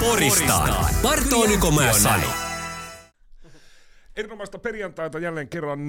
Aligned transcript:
Poristaan. 0.00 0.86
Partooliko 1.02 1.70
mä 1.70 1.92
sano? 1.92 2.26
Erinomaista 4.16 4.58
perjantaita 4.58 5.18
jälleen 5.18 5.48
kerran 5.48 5.80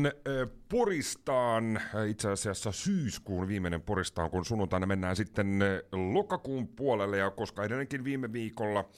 Poristaan. 0.69 1.81
Itse 2.07 2.29
asiassa 2.31 2.71
syyskuun 2.71 3.47
viimeinen 3.47 3.81
Poristaan, 3.81 4.29
kun 4.29 4.45
sunnuntaina 4.45 4.85
mennään 4.85 5.15
sitten 5.15 5.59
lokakuun 5.91 6.67
puolelle. 6.67 7.17
Ja 7.17 7.31
koska 7.31 7.63
edelleenkin 7.63 8.03
viime 8.03 8.33
viikolla 8.33 8.89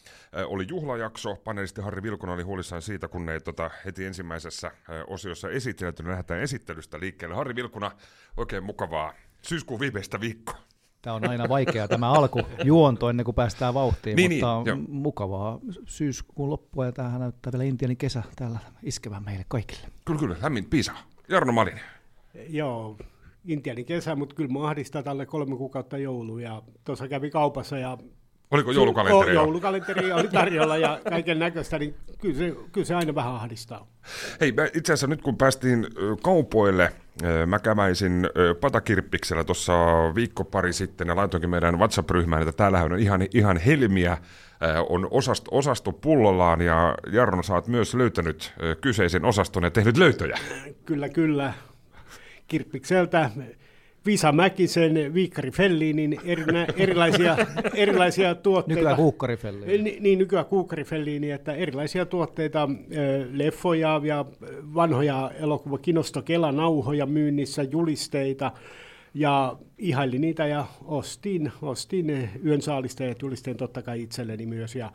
oli 0.46 0.66
juhlajakso, 0.70 1.36
panelisti 1.36 1.82
Harri 1.82 2.04
Vilkunen 2.04 2.34
oli 2.34 2.44
huolissaan 2.44 2.82
siitä, 2.82 3.08
kun 3.08 3.30
ei 3.30 3.40
tota, 3.40 3.72
heti 3.86 4.06
ensimmäisessä 4.06 4.72
osiossa 5.08 5.50
esitelty, 5.50 6.04
niin 6.04 6.12
lähdetään 6.12 6.42
esittelystä 6.42 7.00
liikkeelle. 7.00 7.36
Harri 7.36 7.56
Vilkuna, 7.56 7.92
oikein 8.38 8.64
mukavaa 8.64 9.14
syyskuun 9.42 9.80
viimeistä 9.80 10.20
viikkoa. 10.20 10.69
Tämä 11.02 11.16
on 11.16 11.30
aina 11.30 11.50
vaikeaa 11.50 11.88
tämä 11.88 12.12
alkujuonto 12.12 13.10
ennen 13.10 13.24
kuin 13.24 13.36
päästään 13.36 13.74
vauhtiin, 13.74 14.16
Niin, 14.16 14.32
mutta 14.32 14.64
niin, 14.64 14.74
on 14.74 14.86
mukavaa 14.90 15.60
syyskuun 15.86 16.50
loppua 16.50 16.86
ja 16.86 16.92
tämähän 16.92 17.22
näyttää 17.22 17.52
vielä 17.52 17.64
Intianin 17.64 17.98
kesä 17.98 18.24
täällä 18.36 18.60
iskevän 18.84 19.24
meille 19.26 19.46
kaikille. 19.48 19.88
Kyllä, 20.06 20.20
kyllä, 20.20 20.36
lämmin 20.42 20.66
piisa. 20.66 20.92
Jarno 21.30 21.52
Malinen. 21.52 21.82
Joo, 22.50 22.98
Intianin 23.46 23.86
kesä, 23.86 24.16
mutta 24.16 24.36
kyllä 24.36 24.54
mä 24.54 24.68
ahdistaa 24.68 25.04
tälle 25.04 25.26
kolme 25.26 25.56
kuukautta 25.56 25.98
joulua. 25.98 26.42
Ja 26.42 26.62
tuossa 26.84 27.08
kävi 27.08 27.30
kaupassa 27.30 27.78
ja 27.78 27.98
Oliko 28.52 28.72
joulukalenteri? 28.72 29.36
Joulukalenteri 29.36 30.12
oli 30.12 30.28
tarjolla 30.28 30.78
ja 30.78 31.00
kaiken 31.10 31.40
näköistä, 31.40 31.80
niin 31.80 31.96
kyllä 32.22 32.38
se, 32.38 32.56
kyllä 32.72 32.86
se 32.86 32.96
aina 32.96 33.16
vähän 33.16 33.34
ahdistaa. 33.34 33.88
Hei, 34.42 34.52
mä 34.52 34.66
itse 34.66 34.94
asiassa 34.94 35.08
nyt 35.08 35.22
kun 35.22 35.38
päästiin 35.38 35.88
kaupoille, 36.24 36.92
mä 37.46 37.60
käväisin 37.60 38.30
Patakirppiksellä 38.62 39.44
tuossa 39.44 39.74
viikko 40.16 40.44
pari 40.44 40.74
sitten 40.74 41.08
ja 41.08 41.16
laitoinkin 41.16 41.50
meidän 41.50 41.80
WhatsApp-ryhmään, 41.80 42.42
että 42.42 42.52
täällähän 42.52 42.92
on 42.92 43.00
ihan, 43.00 43.22
ihan 43.34 43.58
helmiä, 43.58 44.18
on 44.90 45.08
osasto, 45.12 45.50
osasto 45.54 45.92
pullollaan 45.92 46.62
ja 46.62 46.96
Jarno, 47.12 47.44
sä 47.44 47.54
oot 47.54 47.68
myös 47.68 47.94
löytänyt 47.96 48.54
kyseisen 48.82 49.26
osaston 49.26 49.64
ja 49.64 49.72
tehnyt 49.72 49.98
löytöjä. 49.98 50.40
Kyllä, 50.86 51.10
kyllä. 51.10 51.54
Kirppikseltä 52.48 53.30
Visa 54.06 54.32
Mäkisen, 54.32 55.14
Viikkari 55.14 55.52
Fellinin 55.52 56.20
erinä, 56.26 56.68
erilaisia, 56.78 57.38
erilaisia 57.74 58.36
tuotteita. 58.36 58.80
Nykyään 58.80 58.96
kuukkarifelli. 58.96 59.78
Ni- 59.78 59.98
Niin, 60.00 60.20
nykyään 60.20 60.46
kuukkarifelliini, 60.46 61.32
että 61.32 61.54
erilaisia 61.54 62.06
tuotteita, 62.06 62.70
leffoja 63.32 64.02
ja 64.04 64.26
vanhoja 64.76 65.32
elokuva 65.40 65.78
Kinosto 65.78 66.22
Kela-nauhoja 66.22 67.06
myynnissä, 67.06 67.64
julisteita, 67.64 68.52
ja 69.14 69.58
ihailin 69.78 70.22
niitä 70.22 70.48
ja 70.48 70.66
ostin, 70.86 71.52
ostin 71.62 72.30
yön 72.46 72.62
saalista 72.62 73.04
ja 73.04 73.16
julisteen 73.22 73.58
totta 73.58 73.82
kai 73.82 74.02
itselleni 74.02 74.46
myös. 74.46 74.76
Ja 74.76 74.92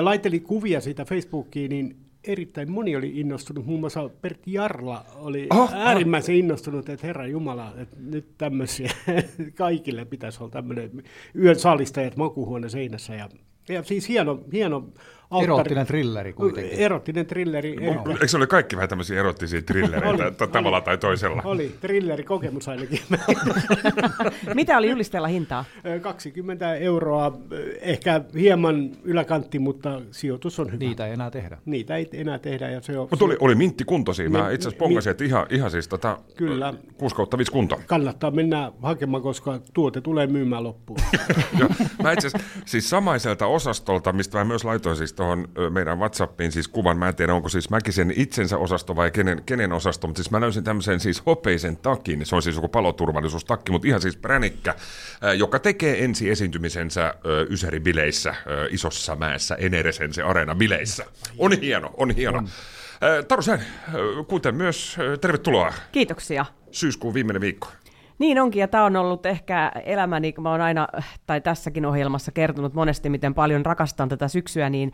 laittelin 0.00 0.42
kuvia 0.42 0.80
siitä 0.80 1.04
Facebookiin, 1.04 1.68
niin 1.70 1.96
erittäin 2.28 2.70
moni 2.70 2.96
oli 2.96 3.20
innostunut, 3.20 3.66
muun 3.66 3.80
muassa 3.80 4.10
Pertti 4.20 4.52
Jarla 4.52 5.04
oli 5.16 5.46
oh, 5.50 5.72
äärimmäisen 5.74 6.34
innostunut, 6.34 6.88
että 6.88 7.06
herra 7.06 7.26
Jumala, 7.26 7.74
että 7.78 7.96
nyt 8.00 8.28
tämmöisiä, 8.38 8.90
kaikille 9.54 10.04
pitäisi 10.04 10.38
olla 10.40 10.50
tämmöinen 10.50 11.02
yön 11.34 11.58
saalistajat 11.58 12.16
makuuhuone 12.16 12.68
seinässä. 12.68 13.14
Ja, 13.14 13.28
ja 13.68 13.82
siis 13.82 14.08
hieno, 14.08 14.44
hieno 14.52 14.88
alttari. 15.30 15.44
Erottinen 15.54 15.86
trilleri 15.86 16.32
kuitenkin. 16.32 16.78
Erottinen 16.78 17.26
trilleri. 17.26 17.72
eri- 17.72 17.98
Eikö 18.10 18.28
se 18.28 18.36
ole 18.36 18.46
kaikki 18.46 18.76
vähän 18.76 18.88
tämmöisiä 18.88 19.20
erottisia 19.20 19.62
trillereitä 19.62 20.30
t- 20.46 20.52
tavalla 20.52 20.80
tai 20.80 20.98
toisella? 20.98 21.42
Oli 21.44 21.74
trilleri 21.80 22.22
kokemus 22.22 22.68
ainakin. 22.68 23.00
Mitä 24.54 24.78
oli 24.78 24.90
julisteella 24.90 25.28
hintaa? 25.28 25.64
20 26.02 26.74
euroa, 26.74 27.38
ehkä 27.80 28.20
hieman 28.34 28.90
yläkantti, 29.04 29.58
mutta 29.58 30.00
sijoitus 30.10 30.58
on 30.60 30.66
hyvä. 30.66 30.78
Niitä 30.78 31.06
ei 31.06 31.12
enää 31.12 31.30
tehdä. 31.30 31.58
Niitä 31.64 31.96
ei 31.96 32.08
enää 32.12 32.38
tehdä. 32.38 32.70
Ja 32.70 32.80
se 32.80 32.98
on, 32.98 33.08
Mutta 33.10 33.24
oli, 33.24 33.36
oli 33.40 33.54
mintti 33.54 33.84
kunto 33.84 34.14
siinä. 34.14 34.38
Mä 34.38 34.50
itse 34.50 34.68
asiassa 34.68 34.84
pongasin, 34.84 35.10
että 35.10 35.24
ihan, 35.24 35.46
ihan 35.50 35.70
siis 35.70 35.88
tota, 35.88 36.18
Kyllä. 36.36 36.74
6 36.98 37.14
kautta 37.14 37.38
5 37.38 37.52
kunto. 37.52 37.80
kannattaa 37.86 38.30
mennä 38.30 38.72
hakemaan, 38.82 39.22
koska 39.22 39.60
tuote 39.74 40.00
tulee 40.00 40.26
myymään 40.26 40.64
loppuun. 40.64 40.98
Mä 42.02 42.12
itse 42.12 42.26
asiassa 42.26 42.48
siis 42.64 42.90
samaiselta 42.90 43.46
osastolta, 43.46 44.12
mistä 44.12 44.38
mä 44.38 44.44
myös 44.44 44.64
laitoin 44.64 44.96
siis 44.96 45.12
tuohon 45.18 45.48
meidän 45.70 45.98
Whatsappiin 45.98 46.52
siis 46.52 46.68
kuvan, 46.68 46.98
mä 46.98 47.08
en 47.08 47.14
tiedä 47.14 47.34
onko 47.34 47.48
siis 47.48 47.70
Mäkisen 47.70 48.12
itsensä 48.16 48.58
osasto 48.58 48.96
vai 48.96 49.10
kenen, 49.10 49.42
kenen 49.46 49.72
osasto, 49.72 50.06
mutta 50.06 50.22
siis 50.22 50.30
mä 50.30 50.40
löysin 50.40 50.64
tämmöisen 50.64 51.00
siis 51.00 51.26
hopeisen 51.26 51.76
takin, 51.76 52.26
se 52.26 52.36
on 52.36 52.42
siis 52.42 52.56
joku 52.56 52.68
paloturvallisuustakki, 52.68 53.72
mutta 53.72 53.88
ihan 53.88 54.00
siis 54.00 54.16
pränikkä, 54.16 54.74
joka 55.38 55.58
tekee 55.58 56.04
ensi 56.04 56.30
esiintymisensä 56.30 57.02
ää, 57.02 57.14
isossa 58.70 59.16
mäessä, 59.16 59.54
Eneresense 59.54 60.22
Areena 60.22 60.54
bileissä. 60.54 61.04
On 61.38 61.52
hieno, 61.60 61.90
on 61.96 62.10
hieno. 62.10 62.42
Ää, 63.00 63.22
Taru 63.22 63.42
Sään, 63.42 63.60
ää, 63.60 63.94
kuten 64.28 64.54
myös 64.54 64.96
tervetuloa 65.20 65.72
Kiitoksia. 65.92 66.46
syyskuun 66.70 67.14
viimeinen 67.14 67.40
viikko. 67.40 67.68
Niin 68.18 68.40
onkin, 68.40 68.60
ja 68.60 68.68
tämä 68.68 68.84
on 68.84 68.96
ollut 68.96 69.26
ehkä 69.26 69.72
elämäni, 69.84 70.32
kun 70.32 70.42
mä 70.42 70.50
oon 70.50 70.60
aina, 70.60 70.88
tai 71.26 71.40
tässäkin 71.40 71.86
ohjelmassa 71.86 72.32
kertonut 72.32 72.74
monesti, 72.74 73.10
miten 73.10 73.34
paljon 73.34 73.66
rakastan 73.66 74.08
tätä 74.08 74.28
syksyä, 74.28 74.70
niin 74.70 74.92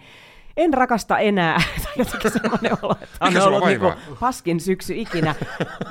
en 0.57 0.75
rakasta 0.75 1.19
enää. 1.19 1.59
Tai 1.85 1.93
jotenkin 1.97 2.31
semmoinen 2.31 2.73
olo, 2.83 2.97
että 3.03 3.17
on 3.21 3.43
ollut 3.43 3.65
niinku 3.65 3.87
vaivaa? 3.87 4.17
paskin 4.21 4.61
syksy 4.61 4.95
ikinä. 4.97 5.35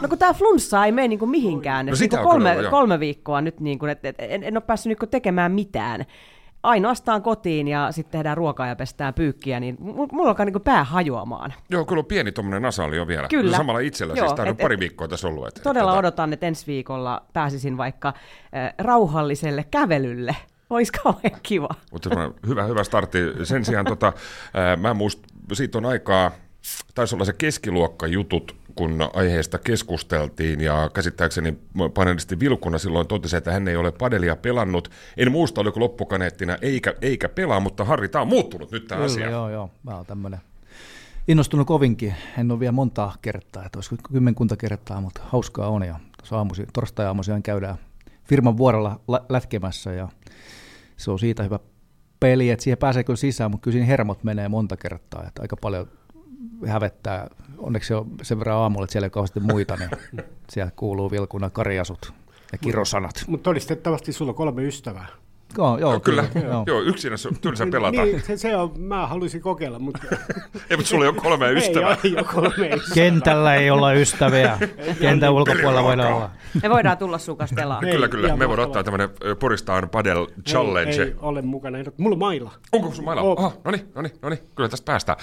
No 0.02 0.08
kun 0.08 0.18
tämä 0.18 0.34
flunssa 0.34 0.86
ei 0.86 0.92
mene 0.92 1.08
niinku 1.08 1.26
mihinkään. 1.26 1.86
No 1.86 1.92
niinku 2.00 2.18
kyllä 2.18 2.30
kolme, 2.30 2.56
kolme 2.70 3.00
viikkoa 3.00 3.42
nyt, 3.42 3.60
niinku, 3.60 3.86
et, 3.86 4.06
et, 4.06 4.16
en, 4.20 4.44
en 4.44 4.58
ole 4.58 4.64
päässyt 4.68 4.90
niinku 4.90 5.08
tekemään 5.08 5.52
mitään. 5.52 6.06
Ainoastaan 6.64 7.22
kotiin 7.22 7.68
ja 7.68 7.92
sitten 7.92 8.12
tehdään 8.12 8.38
ruokaa 8.38 8.68
ja 8.68 8.76
pestään 8.76 9.14
pyykkiä, 9.14 9.60
niin 9.60 9.78
mu- 9.82 10.08
mulla 10.12 10.30
alkaa 10.30 10.46
niinku 10.46 10.60
pää 10.60 10.84
hajoamaan. 10.84 11.54
Joo, 11.70 11.86
kyllä 11.86 12.00
on 12.00 12.06
pieni 12.06 12.32
tuommoinen 12.32 12.72
jo 12.96 13.08
vielä. 13.08 13.28
Kyllä. 13.28 13.58
Samalla 13.58 13.80
itsellä, 13.80 14.14
Joo, 14.14 14.28
siis 14.28 14.36
tämä 14.36 14.50
on 14.50 14.52
et- 14.52 14.62
pari 14.62 14.74
et- 14.74 14.80
viikkoa 14.80 15.08
tässä 15.08 15.28
ollut. 15.28 15.48
Että, 15.48 15.62
Todella 15.62 15.92
että, 15.92 16.00
odotan, 16.00 16.34
että 16.34 16.48
ensi 16.48 16.68
viikolla 16.68 17.22
pääsisin 17.34 17.78
vaikka 17.78 18.08
äh, 18.08 18.74
rauhalliselle 18.78 19.66
kävelylle. 19.72 20.36
Olisi 20.70 20.92
kauhean 20.92 21.40
kiva. 21.44 21.70
Mutta 21.92 22.10
hyvä, 22.48 22.64
hyvä 22.64 22.84
startti. 22.84 23.20
Sen 23.44 23.66
sijaan 23.66 23.86
tota, 23.86 24.14
ää, 24.54 24.76
mä 24.76 24.94
muist, 24.94 25.20
siitä 25.54 25.78
on 25.78 25.86
aikaa, 25.86 26.32
taisi 26.96 27.16
olla 27.16 27.26
se 27.26 27.34
keskiluokka 27.34 28.08
jutut, 28.08 28.56
kun 28.76 29.10
aiheesta 29.14 29.58
keskusteltiin 29.58 30.62
ja 30.62 30.90
käsittääkseni 30.94 31.58
panelisti 31.94 32.40
Vilkuna 32.40 32.78
silloin 32.78 33.08
totesi, 33.08 33.38
että 33.38 33.52
hän 33.52 33.68
ei 33.68 33.76
ole 33.76 33.92
padelia 33.92 34.36
pelannut. 34.36 34.92
En 35.18 35.32
muista, 35.32 35.62
oliko 35.62 35.80
loppukaneettina 35.80 36.58
eikä, 36.62 36.94
eikä 37.02 37.30
pelaa, 37.30 37.60
mutta 37.60 37.86
Harri, 37.86 38.10
tämä 38.10 38.22
on 38.22 38.28
muuttunut 38.28 38.72
nyt 38.72 38.88
tämä 38.88 39.04
asia. 39.04 39.30
joo, 39.30 39.50
joo. 39.50 39.70
Mä 39.84 39.96
oon 39.96 40.06
tämmönen 40.06 40.40
innostunut 41.28 41.68
kovinkin. 41.68 42.16
En 42.38 42.52
ole 42.52 42.60
vielä 42.60 42.72
montaa 42.72 43.16
kertaa, 43.22 43.66
että 43.66 43.78
olisiko 43.78 43.96
kymmenkunta 44.14 44.58
kertaa, 44.58 45.02
mutta 45.02 45.22
hauskaa 45.24 45.68
on. 45.68 45.84
Ja 45.84 46.00
aamusi, 46.32 46.66
torstai-aamuisin 46.74 47.44
käydään 47.44 47.76
firman 48.24 48.58
vuorolla 48.58 49.00
lä- 49.08 49.26
lätkemässä 49.30 49.94
ja 49.94 50.10
se 50.98 51.12
on 51.12 51.20
siitä 51.20 51.44
hyvä 51.44 51.60
peli, 52.20 52.50
että 52.50 52.64
siihen 52.64 52.78
pääsee 52.78 53.04
kyllä 53.04 53.18
sisään, 53.18 53.52
mutta 53.52 53.64
kyllä 53.64 53.74
siinä 53.74 53.86
hermot 53.86 54.24
menee 54.24 54.50
monta 54.50 54.78
kertaa, 54.78 55.24
että 55.28 55.42
aika 55.42 55.56
paljon 55.58 55.88
hävettää. 56.68 57.28
Onneksi 57.58 57.88
se 57.88 57.96
on 57.96 58.12
sen 58.22 58.40
verran 58.40 58.58
aamulla, 58.58 58.84
että 58.84 58.92
siellä 58.92 59.06
ei 59.06 59.10
kauheasti 59.10 59.40
muita, 59.40 59.76
niin 59.76 59.90
siellä 60.52 60.72
kuuluu 60.76 61.12
vilkuna 61.12 61.50
karjasut 61.50 62.14
ja 62.52 62.58
kirosanat. 62.58 63.24
mutta 63.28 63.44
todistettavasti 63.44 64.14
sulla 64.14 64.30
on 64.30 64.36
kolme 64.36 64.64
ystävää. 64.64 65.08
Joo, 65.58 65.78
joo, 65.78 66.00
Kyllä, 66.00 66.24
kyllä, 66.34 66.46
joo. 66.48 66.64
joo, 66.68 66.82
yksinä 66.82 67.18
se 67.18 67.28
on 67.28 67.36
tylsä 67.42 67.68
pelata. 67.72 68.04
Niin, 68.04 68.22
se, 68.22 68.38
se 68.38 68.58
on, 68.58 68.72
mä 68.80 69.08
haluaisin 69.08 69.42
kokeilla, 69.42 69.80
mutta 69.80 70.00
Ei, 70.70 70.78
mutta 70.78 70.90
sulla 70.90 71.06
ei 71.06 71.10
ole 71.10 71.18
kolme 71.22 71.52
ystävää. 71.52 71.98
ei, 72.04 72.16
ole 72.16 72.24
kolme 72.24 72.50
ystävää. 72.50 72.94
Kentällä 72.96 73.56
ei 73.56 73.70
olla 73.72 73.94
ystäviä. 73.94 74.58
Kentän 75.00 75.34
ulkopuolella 75.34 75.84
voidaan 75.84 76.14
olla. 76.14 76.30
Me 76.64 76.70
voidaan 76.70 76.98
tulla 76.98 77.18
sun 77.18 77.38
kanssa 77.38 77.56
pelaamaan. 77.56 77.92
Kyllä, 77.92 78.08
kyllä. 78.08 78.36
Me 78.36 78.48
voidaan 78.50 78.68
ottaa 78.68 78.84
tämmöinen 78.84 79.10
Poristaan 79.40 79.90
Padel 79.90 80.28
Challenge. 80.50 80.92
Ei, 80.92 81.02
ei 81.02 81.16
ole 81.20 81.42
mukana. 81.42 81.78
Mulla 81.98 82.14
on 82.14 82.20
mailla. 82.20 82.52
Onko 82.72 82.92
sun 82.92 83.06
mailla? 83.06 83.22
On. 83.22 83.40
Aha, 83.40 83.52
no 83.66 83.72
niin, 83.72 83.86
no 83.96 84.02
niin, 84.02 84.14
no 84.22 84.30
niin, 84.30 84.40
kyllä 84.56 84.70
tästä 84.70 84.86
päästään. 84.86 85.18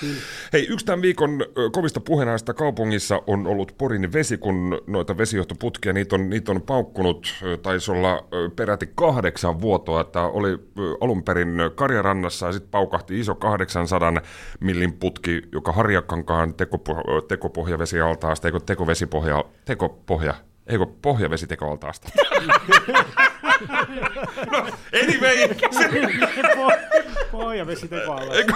Hei, 0.53 0.67
yksi 0.71 0.87
tämän 0.87 1.03
viikon 1.03 1.45
kovista 1.73 2.01
puheenaiheista 2.01 2.55
kaupungissa 2.55 3.23
on 3.27 3.47
ollut 3.47 3.75
Porin 3.79 4.13
vesi, 4.13 4.39
kun 4.39 4.79
noita 4.87 5.19
vesijohtoputkia, 5.19 5.93
niitä 5.93 6.17
on, 6.17 6.31
niitä 6.31 6.53
on 6.53 6.63
paukkunut, 6.63 7.35
taisi 7.63 7.91
olla 7.93 8.25
peräti 8.57 8.89
kahdeksan 8.95 9.61
vuotoa, 9.61 10.01
että 10.01 10.20
oli 10.29 10.49
ö, 10.51 10.97
alun 11.01 11.23
perin 11.25 11.49
Karjarannassa 11.75 12.47
ja 12.47 12.53
sitten 12.53 12.71
paukahti 12.71 13.21
iso 13.21 13.35
800 13.35 14.13
millin 14.61 14.93
putki, 14.93 15.43
joka 15.53 15.73
Harjakankaan 15.73 16.51
tekopo- 16.55 17.23
tekopohjavesialtaasta, 17.29 18.49
eikö 18.49 18.61
tekovesipohja, 18.67 19.45
tekopohja, 19.65 20.35
eikö 20.67 20.87
pohjavesitekoaltaasta? 21.03 22.09
no, 24.53 24.59
anyway, 25.03 25.37
se, 25.71 25.91
Pohjavesi 27.33 27.89
tekoalla. 27.89 28.35
eikö, 28.35 28.53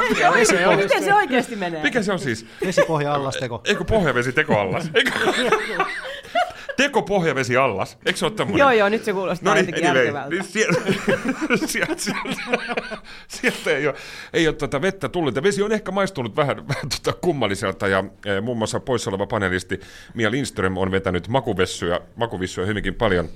Miten 0.77 1.05
se 1.05 1.15
oikeasti 1.15 1.57
menee? 1.57 1.83
mikä 1.83 2.03
se 2.03 2.13
on 2.13 2.19
siis? 2.19 2.47
Vesipohja 2.67 3.15
allasteko. 3.15 3.61
Eikö 3.65 3.85
pohjavesi 3.85 4.33
tekoallas? 4.33 4.91
Eikö? 4.95 5.11
Tekopohjavesi 6.76 7.56
allas. 7.56 7.99
Eikö 8.06 8.19
se 8.19 8.25
ole 8.26 8.32
tämmöinen? 8.35 8.59
Joo, 8.59 8.71
joo, 8.71 8.88
nyt 8.88 9.05
se 9.05 9.12
kuulostaa 9.12 9.49
No 9.49 9.55
niin, 9.55 9.67
jotenkin 9.67 9.91
anyway, 9.91 10.05
järkevältä. 10.05 10.31
niin 10.31 10.44
sieltä, 10.44 10.81
sieltä, 11.67 11.94
sieltä, 12.03 12.99
sieltä 13.29 13.71
ei 13.71 13.87
ole, 13.87 13.94
ei 14.32 14.49
ole 14.49 14.56
tuota 14.56 14.82
vettä 14.82 15.09
tullut. 15.09 15.37
Ja 15.37 15.43
vesi 15.43 15.62
on 15.62 15.73
ehkä 15.73 15.93
maistunut 15.93 16.37
vähän, 16.37 16.69
vähän 16.69 16.88
tuota 16.88 17.19
kummalliselta. 17.21 17.88
Ja 17.88 18.05
e, 18.26 18.41
muun 18.41 18.59
muassa 18.59 18.81
poissa 18.81 19.11
oleva 19.11 19.26
panelisti 19.26 19.81
Mia 20.15 20.31
Lindström 20.31 20.76
on 20.76 20.91
vetänyt 20.91 21.29
makuvessuja, 21.29 22.00
makuvissuja 22.17 22.67
hyvinkin 22.67 22.94
paljon. 22.94 23.29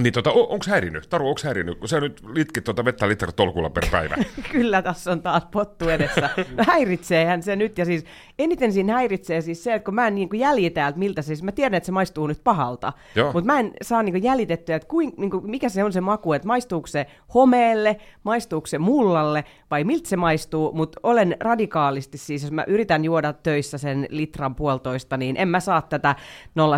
Niin 0.00 0.12
tota, 0.12 0.32
on, 0.32 0.46
onko 0.48 0.64
häirinyt? 0.68 1.08
Taru, 1.08 1.28
onko 1.28 1.40
häirinyt? 1.44 1.78
Kun 1.78 1.88
sä 1.88 2.00
nyt 2.00 2.22
litkit 2.34 2.64
tuota 2.64 2.84
vettä 2.84 3.08
litra 3.08 3.32
tolkulla 3.32 3.70
per 3.70 3.84
päivä. 3.90 4.16
Kyllä 4.52 4.82
tässä 4.82 5.12
on 5.12 5.22
taas 5.22 5.46
pottu 5.50 5.88
edessä. 5.88 6.30
Häiritseehän 6.66 7.42
se 7.42 7.56
nyt, 7.56 7.78
ja 7.78 7.84
siis 7.84 8.04
eniten 8.38 8.72
siinä 8.72 8.92
häiritsee 8.92 9.40
siis 9.40 9.64
se, 9.64 9.74
että 9.74 9.84
kun 9.84 9.94
mä 9.94 10.06
en 10.06 10.14
niin 10.14 10.28
kuin 10.28 10.40
jäljitä, 10.40 10.88
että 10.88 10.98
miltä 10.98 11.22
se, 11.22 11.26
siis 11.26 11.42
mä 11.42 11.52
tiedän, 11.52 11.76
että 11.76 11.86
se 11.86 11.92
maistuu 11.92 12.26
nyt 12.26 12.40
pahalta, 12.44 12.92
mutta 13.32 13.46
mä 13.46 13.60
en 13.60 13.72
saa 13.82 14.02
niin 14.02 14.12
kuin 14.12 14.22
jäljitettyä, 14.22 14.76
että 14.76 14.88
kuin, 14.88 15.12
niin 15.16 15.30
kuin, 15.30 15.50
mikä 15.50 15.68
se 15.68 15.84
on 15.84 15.92
se 15.92 16.00
maku, 16.00 16.32
että 16.32 16.48
maistuuko 16.48 16.86
se 16.86 17.06
homeelle, 17.34 17.96
maistuuko 18.24 18.66
se 18.66 18.78
mullalle, 18.78 19.44
vai 19.70 19.84
miltä 19.84 20.08
se 20.08 20.16
maistuu, 20.16 20.72
mutta 20.74 21.00
olen 21.02 21.36
radikaalisti 21.40 22.18
siis, 22.18 22.42
jos 22.42 22.52
mä 22.52 22.64
yritän 22.66 23.04
juoda 23.04 23.32
töissä 23.32 23.78
sen 23.78 24.06
litran 24.10 24.54
puolitoista, 24.54 25.16
niin 25.16 25.36
en 25.36 25.48
mä 25.48 25.60
saa 25.60 25.82
tätä 25.82 26.16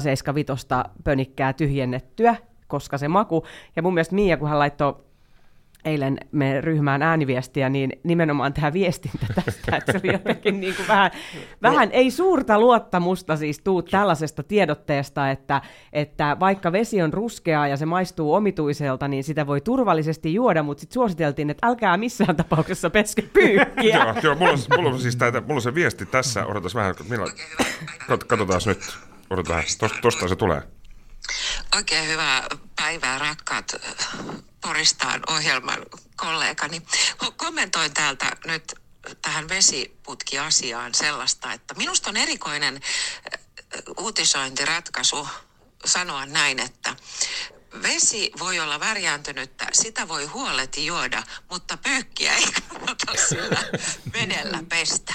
075 0.00 0.56
pönikkää 1.04 1.52
tyhjennettyä, 1.52 2.36
koska 2.66 2.98
se 2.98 3.08
maku, 3.08 3.44
ja 3.76 3.82
mun 3.82 3.94
mielestä 3.94 4.14
Mia, 4.14 4.36
kun 4.36 4.48
hän 4.48 4.58
laittoi 4.58 4.94
eilen 5.84 6.18
me 6.32 6.60
ryhmään 6.60 7.02
ääniviestiä, 7.02 7.68
niin 7.68 7.92
nimenomaan 8.04 8.52
tämä 8.52 8.72
viestintä 8.72 9.26
tästä, 9.34 9.76
että 9.76 9.92
se 9.92 10.00
oli 10.04 10.12
jotenkin 10.12 10.60
niin 10.60 10.74
kuin 10.74 10.88
vähän, 10.88 11.10
vähän, 11.62 11.88
ei 11.92 12.10
suurta 12.10 12.58
luottamusta 12.58 13.36
siis 13.36 13.58
tuu 13.58 13.82
tällaisesta 13.82 14.42
tiedotteesta, 14.42 15.30
että, 15.30 15.62
että 15.92 16.36
vaikka 16.40 16.72
vesi 16.72 17.02
on 17.02 17.12
ruskeaa 17.12 17.68
ja 17.68 17.76
se 17.76 17.86
maistuu 17.86 18.34
omituiselta, 18.34 19.08
niin 19.08 19.24
sitä 19.24 19.46
voi 19.46 19.60
turvallisesti 19.60 20.34
juoda, 20.34 20.62
mutta 20.62 20.80
sitten 20.80 20.94
suositeltiin, 20.94 21.50
että 21.50 21.66
älkää 21.66 21.96
missään 21.96 22.36
tapauksessa 22.36 22.90
peske 22.90 23.22
pyykkiä. 23.22 24.04
joo, 24.04 24.14
joo 24.22 24.34
mulla, 24.34 24.52
on, 24.52 24.58
mulla, 24.76 24.90
on 24.90 25.00
siis 25.00 25.16
täitä, 25.16 25.40
mulla 25.40 25.54
on 25.54 25.62
se 25.62 25.74
viesti 25.74 26.06
tässä. 26.06 26.46
Odotas 26.46 26.74
vähän, 26.74 26.94
kat, 28.08 28.24
katsotaan 28.24 28.60
nyt. 28.66 28.98
Odotetaan, 29.30 29.64
tosta, 29.80 29.98
tosta 30.02 30.28
se 30.28 30.36
tulee. 30.36 30.62
Oikein 31.76 32.08
hyvää 32.08 32.46
päivää 32.76 33.18
rakkaat 33.18 33.72
äh, 33.74 34.08
Poristaan 34.60 35.22
ohjelman 35.26 35.86
kollegani. 36.16 36.82
Ko- 37.24 37.32
Kommentoin 37.36 37.94
täältä 37.94 38.36
nyt 38.46 38.74
tähän 39.22 39.48
vesiputkiasiaan 39.48 40.94
sellaista, 40.94 41.52
että 41.52 41.74
minusta 41.74 42.10
on 42.10 42.16
erikoinen 42.16 42.74
äh, 42.74 43.40
uutisointiratkaisu 43.98 45.28
sanoa 45.84 46.26
näin, 46.26 46.60
että 46.60 46.96
vesi 47.82 48.32
voi 48.38 48.60
olla 48.60 48.80
värjääntynyttä, 48.80 49.66
sitä 49.72 50.08
voi 50.08 50.24
huoleti 50.24 50.86
juoda, 50.86 51.22
mutta 51.50 51.76
pyykkiä 51.76 52.36
ei 52.36 52.46
kannata 52.68 53.12
sillä 53.28 53.62
vedellä 54.12 54.62
pestä. 54.68 55.14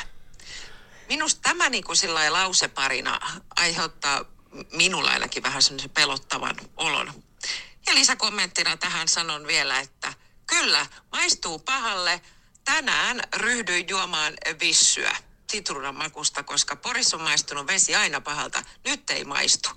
Minusta 1.09 1.41
tämä 1.41 1.69
niin 1.69 1.83
kuin 1.83 1.97
sillä 1.97 2.33
lauseparina 2.33 3.19
aiheuttaa 3.55 4.25
minulla 4.71 5.11
ainakin 5.11 5.43
vähän 5.43 5.61
semmoisen 5.61 5.89
pelottavan 5.89 6.55
olon. 6.77 7.23
Ja 7.87 7.95
lisäkommenttina 7.95 8.77
tähän 8.77 9.07
sanon 9.07 9.47
vielä, 9.47 9.79
että 9.79 10.13
kyllä, 10.47 10.85
maistuu 11.11 11.59
pahalle. 11.59 12.21
Tänään 12.63 13.21
ryhdyin 13.35 13.89
juomaan 13.89 14.33
vissyä 14.59 15.15
sitruunan 15.51 15.95
makusta, 15.95 16.43
koska 16.43 16.75
Porissa 16.75 17.17
on 17.17 17.23
maistunut 17.23 17.67
vesi 17.67 17.95
aina 17.95 18.21
pahalta. 18.21 18.63
Nyt 18.85 19.09
ei 19.09 19.23
maistu. 19.23 19.69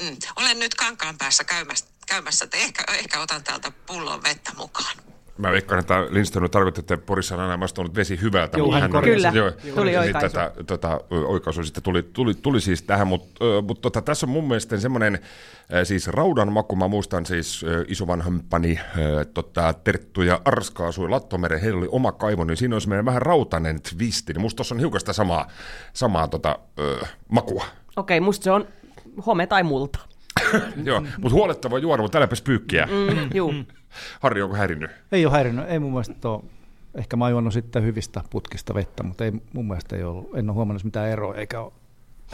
Mm. 0.00 0.16
Olen 0.36 0.58
nyt 0.58 0.74
kankaan 0.74 1.18
päässä 1.18 1.44
käymässä, 1.44 1.86
käymässä 2.06 2.44
että 2.44 2.56
ehkä, 2.56 2.84
ehkä 2.92 3.20
otan 3.20 3.44
täältä 3.44 3.70
pullon 3.70 4.22
vettä 4.22 4.52
mukaan. 4.54 5.11
Mä 5.38 5.52
veikkaan, 5.52 5.78
että 5.80 6.06
Lindström 6.10 6.50
tarkoitti, 6.50 6.80
että 6.80 6.98
Porissa 6.98 7.34
on 7.34 7.40
aina 7.40 7.56
maistunut 7.56 7.94
vesi 7.94 8.20
hyvältä. 8.20 8.58
Joo, 8.58 8.72
hän 8.72 8.90
korjasi. 8.90 9.28
Kyllä, 9.28 9.38
joo, 9.38 9.74
tuli 9.74 9.90
niin 9.90 10.00
oikaisu. 10.00 10.28
Tätä, 10.28 10.52
tätä 10.66 11.00
oikaisu 11.10 11.64
sitten 11.64 11.82
tuli, 11.82 12.02
tuli, 12.02 12.34
tuli 12.34 12.60
siis 12.60 12.82
tähän, 12.82 13.06
mutta 13.06 13.44
mut 13.66 13.80
tota, 13.80 14.02
tässä 14.02 14.26
on 14.26 14.30
mun 14.30 14.48
mielestä 14.48 14.76
semmoinen 14.76 15.18
siis 15.84 16.08
raudan 16.08 16.52
maku. 16.52 16.76
Mä 16.76 16.88
muistan 16.88 17.26
siis 17.26 17.64
isovanhempani 17.88 18.78
tota, 19.34 19.72
Terttu 19.84 20.22
ja 20.22 20.40
Arska 20.44 20.86
asui 20.86 21.08
Lattomeren, 21.08 21.60
heillä 21.60 21.78
oli 21.78 21.88
oma 21.90 22.12
kaivo, 22.12 22.44
niin 22.44 22.56
siinä 22.56 22.74
on 22.74 22.80
semmoinen 22.80 23.04
vähän 23.04 23.22
rautainen 23.22 23.80
twisti. 23.82 24.32
Niin 24.32 24.40
musta 24.40 24.56
tuossa 24.56 24.74
on 24.74 24.78
hiukan 24.78 25.00
sitä 25.00 25.12
samaa, 25.12 25.48
samaa 25.92 26.28
tota, 26.28 26.58
äh, 27.02 27.12
makua. 27.28 27.64
Okei, 27.96 28.20
musta 28.20 28.44
se 28.44 28.50
on 28.50 28.68
home 29.26 29.46
tai 29.46 29.62
multa. 29.62 29.98
Joo, 30.84 31.00
mutta 31.00 31.34
huolettava 31.34 31.78
juoda, 31.78 32.02
mutta 32.02 32.12
täälläpäs 32.12 32.42
pyykkiä. 32.42 32.86
Mm, 32.86 33.30
juu. 33.34 33.54
Harri, 34.20 34.42
onko 34.42 34.56
häirinnyt? 34.56 34.90
Ei 35.12 35.26
ole 35.26 35.32
häirinyt, 35.32 35.64
ei 35.68 35.78
mun 35.78 35.92
mielestä 35.92 36.28
ole. 36.28 36.42
Ehkä 36.94 37.16
mä 37.16 37.26
oon 37.26 37.52
sitten 37.52 37.82
hyvistä 37.82 38.24
putkista 38.30 38.74
vettä, 38.74 39.02
mutta 39.02 39.24
ei 39.24 39.32
mun 39.52 39.68
mielestä 39.68 39.96
ei 39.96 40.02
ollut, 40.02 40.30
en 40.38 40.50
ole 40.50 40.54
huomannut 40.54 40.84
mitään 40.84 41.08
eroa, 41.08 41.34
eikä 41.34 41.60
ole 41.60 41.72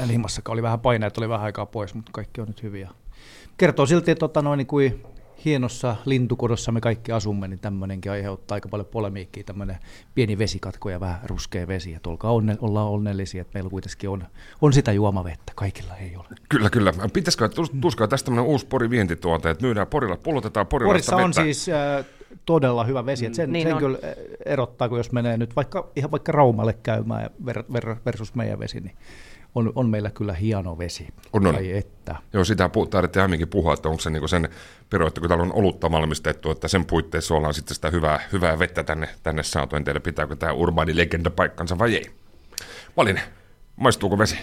limassakaan 0.06 0.52
oli 0.52 0.62
vähän 0.62 0.80
paineet, 0.80 1.18
oli 1.18 1.28
vähän 1.28 1.44
aikaa 1.44 1.66
pois, 1.66 1.94
mutta 1.94 2.12
kaikki 2.12 2.40
on 2.40 2.46
nyt 2.46 2.62
hyviä. 2.62 2.90
Kertoo 3.56 3.86
silti, 3.86 4.10
että 4.10 4.20
tota, 4.20 4.42
noin, 4.42 4.58
niin 4.58 4.66
kuin 4.66 5.04
hienossa 5.44 5.96
lintukodossa 6.04 6.72
me 6.72 6.80
kaikki 6.80 7.12
asumme, 7.12 7.48
niin 7.48 7.58
tämmöinenkin 7.60 8.12
aiheuttaa 8.12 8.54
aika 8.56 8.68
paljon 8.68 8.86
polemiikkiä, 8.86 9.42
tämmöinen 9.44 9.76
pieni 10.14 10.38
vesikatko 10.38 10.90
ja 10.90 11.00
vähän 11.00 11.20
ruskea 11.24 11.66
vesi, 11.68 11.94
että 11.94 12.10
olkaa 12.10 12.32
onne, 12.32 12.56
ollaan 12.60 12.88
onnellisia, 12.88 13.40
että 13.42 13.54
meillä 13.54 13.70
kuitenkin 13.70 14.10
on, 14.10 14.24
on 14.62 14.72
sitä 14.72 14.92
juomavettä, 14.92 15.52
kaikilla 15.54 15.96
ei 15.96 16.16
ole. 16.16 16.24
Kyllä, 16.48 16.70
kyllä. 16.70 16.92
Pitäisikö, 17.12 17.48
tuskaa 17.80 18.08
tästä 18.08 18.24
tämmöinen 18.24 18.50
uusi 18.50 18.66
Pori 18.66 18.90
vientituote, 18.90 19.50
että 19.50 19.64
myydään 19.64 19.86
Porilla, 19.86 20.16
pullotetaan 20.16 20.66
porilaista 20.66 21.12
Porissa 21.12 21.24
on 21.24 21.30
vettä. 21.30 21.42
siis 21.42 21.68
äh, 21.68 22.04
todella 22.44 22.84
hyvä 22.84 23.06
vesi, 23.06 23.26
että 23.26 23.36
sen, 23.36 23.52
Niin 23.52 23.66
sen 23.66 23.74
on. 23.74 23.80
kyllä 23.80 23.98
erottaa, 24.46 24.88
kun 24.88 24.98
jos 24.98 25.12
menee 25.12 25.36
nyt 25.36 25.56
vaikka, 25.56 25.90
ihan 25.96 26.10
vaikka 26.10 26.32
Raumalle 26.32 26.72
käymään 26.82 27.30
ver, 27.46 27.62
ver, 27.72 27.96
versus 28.06 28.34
meidän 28.34 28.58
vesi, 28.58 28.80
niin 28.80 28.96
on, 29.54 29.72
on 29.74 29.88
meillä 29.88 30.10
kyllä 30.10 30.32
hieno 30.32 30.78
vesi. 30.78 31.08
On, 31.32 31.46
on. 31.46 31.54
Että. 31.74 32.16
Joo, 32.32 32.44
sitä 32.44 32.66
pu- 32.66 32.88
taidettiin 32.88 33.20
aiemminkin 33.20 33.48
puhua, 33.48 33.74
että 33.74 33.88
onko 33.88 34.00
se 34.00 34.10
niinku 34.10 34.28
sen 34.28 34.48
peru, 34.90 35.06
että 35.06 35.20
kun 35.20 35.28
täällä 35.28 35.42
on 35.42 35.52
olutta 35.52 35.90
valmistettu, 35.90 36.50
että 36.50 36.68
sen 36.68 36.84
puitteissa 36.84 37.34
ollaan 37.34 37.54
sitten 37.54 37.74
sitä 37.74 37.90
hyvää, 37.90 38.20
hyvää 38.32 38.58
vettä 38.58 38.82
tänne, 38.84 39.08
tänne 39.22 39.42
saatu. 39.42 39.76
En 39.76 39.84
tiedä, 39.84 40.00
pitääkö 40.00 40.36
tämä 40.36 40.52
urbaani 40.52 40.96
legenda 40.96 41.30
paikkansa 41.30 41.78
vai 41.78 41.94
ei. 41.94 42.06
Malin, 42.96 43.20
maistuuko 43.76 44.18
vesi? 44.18 44.36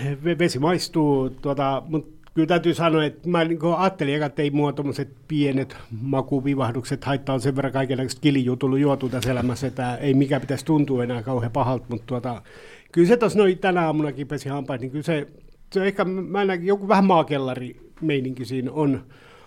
Ve- 0.00 0.38
Vesi 0.38 0.58
maistuu, 0.58 1.30
tuota, 1.30 1.82
mutta 1.86 2.18
kyllä 2.34 2.46
täytyy 2.46 2.74
sanoa, 2.74 3.04
että 3.04 3.28
mä 3.28 3.44
niin 3.44 3.58
ajattelin, 3.78 4.14
eka, 4.14 4.26
että 4.26 4.42
ei 4.42 4.50
mua 4.50 4.72
tuommoiset 4.72 5.08
pienet 5.28 5.76
makuvivahdukset 6.00 7.04
haittaa 7.04 7.34
on 7.34 7.40
sen 7.40 7.56
verran 7.56 7.72
kaikenlaista 7.72 8.20
kilijua 8.20 8.56
tullut 8.56 8.78
juotua 8.78 9.08
tässä 9.08 9.30
elämässä, 9.30 9.66
että 9.66 9.96
ei 9.96 10.14
mikä 10.14 10.40
pitäisi 10.40 10.64
tuntua 10.64 11.04
enää 11.04 11.22
kauhean 11.22 11.52
pahalta, 11.52 11.84
mutta 11.88 12.06
tuota, 12.06 12.42
kyllä 12.92 13.08
se 13.08 13.16
tuossa 13.16 13.38
noin 13.38 13.58
tänä 13.58 13.86
aamunakin 13.86 14.28
pesi 14.28 14.48
hampaat, 14.48 14.80
niin 14.80 14.90
kyllä 14.90 15.02
se, 15.02 15.26
se 15.72 15.86
ehkä, 15.86 16.04
mä 16.04 16.44
näin, 16.44 16.66
joku 16.66 16.88
vähän 16.88 17.04
maakellari 17.04 17.92
meininki 18.00 18.44
siinä 18.44 18.72
on, 18.72 19.06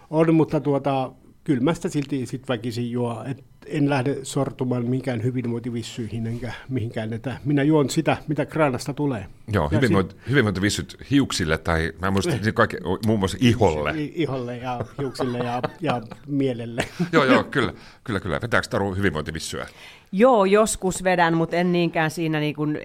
on 0.09 0.35
mutta 0.35 0.59
tuota, 0.59 1.11
kylmästä 1.43 1.89
silti 1.89 2.25
sit 2.25 2.49
väkisin 2.49 2.91
juo, 2.91 3.23
et 3.25 3.43
en 3.65 3.89
lähde 3.89 4.17
sortumaan 4.23 4.85
mihinkään 4.85 5.23
hyvinvointivissyihin 5.23 6.27
enkä 6.27 6.53
mihinkään, 6.69 7.13
että 7.13 7.37
minä 7.45 7.63
juon 7.63 7.89
sitä, 7.89 8.17
mitä 8.27 8.45
kraanasta 8.45 8.93
tulee. 8.93 9.25
Joo, 9.53 9.69
Ja 9.71 9.77
hyvinvointi, 9.77 10.15
hyvinvointivissyt 10.29 10.97
hiuksille 11.11 11.57
tai 11.57 11.91
mä 12.01 12.11
muistan 12.11 12.39
Niin. 12.41 12.53
kaikki, 12.53 12.77
muun 13.05 13.19
muassa 13.19 13.37
iholle. 13.41 13.91
I- 13.97 14.13
iholle 14.15 14.57
ja 14.57 14.79
hiuksille 14.99 15.37
ja, 15.37 15.61
ja 15.81 16.01
mielelle. 16.27 16.85
joo, 17.13 17.23
joo, 17.25 17.43
kyllä, 17.43 17.73
kyllä, 18.03 18.19
kyllä. 18.19 18.39
Vetääkö 18.41 18.67
Taru 18.69 18.95
hyvinvointivissyä? 18.95 19.67
Joo, 20.11 20.45
joskus 20.45 21.03
vedän, 21.03 21.37
mutta 21.37 21.55
en 21.55 21.71
niinkään 21.71 22.11
siinä, 22.11 22.39
niin 22.39 22.55
kun, 22.55 22.77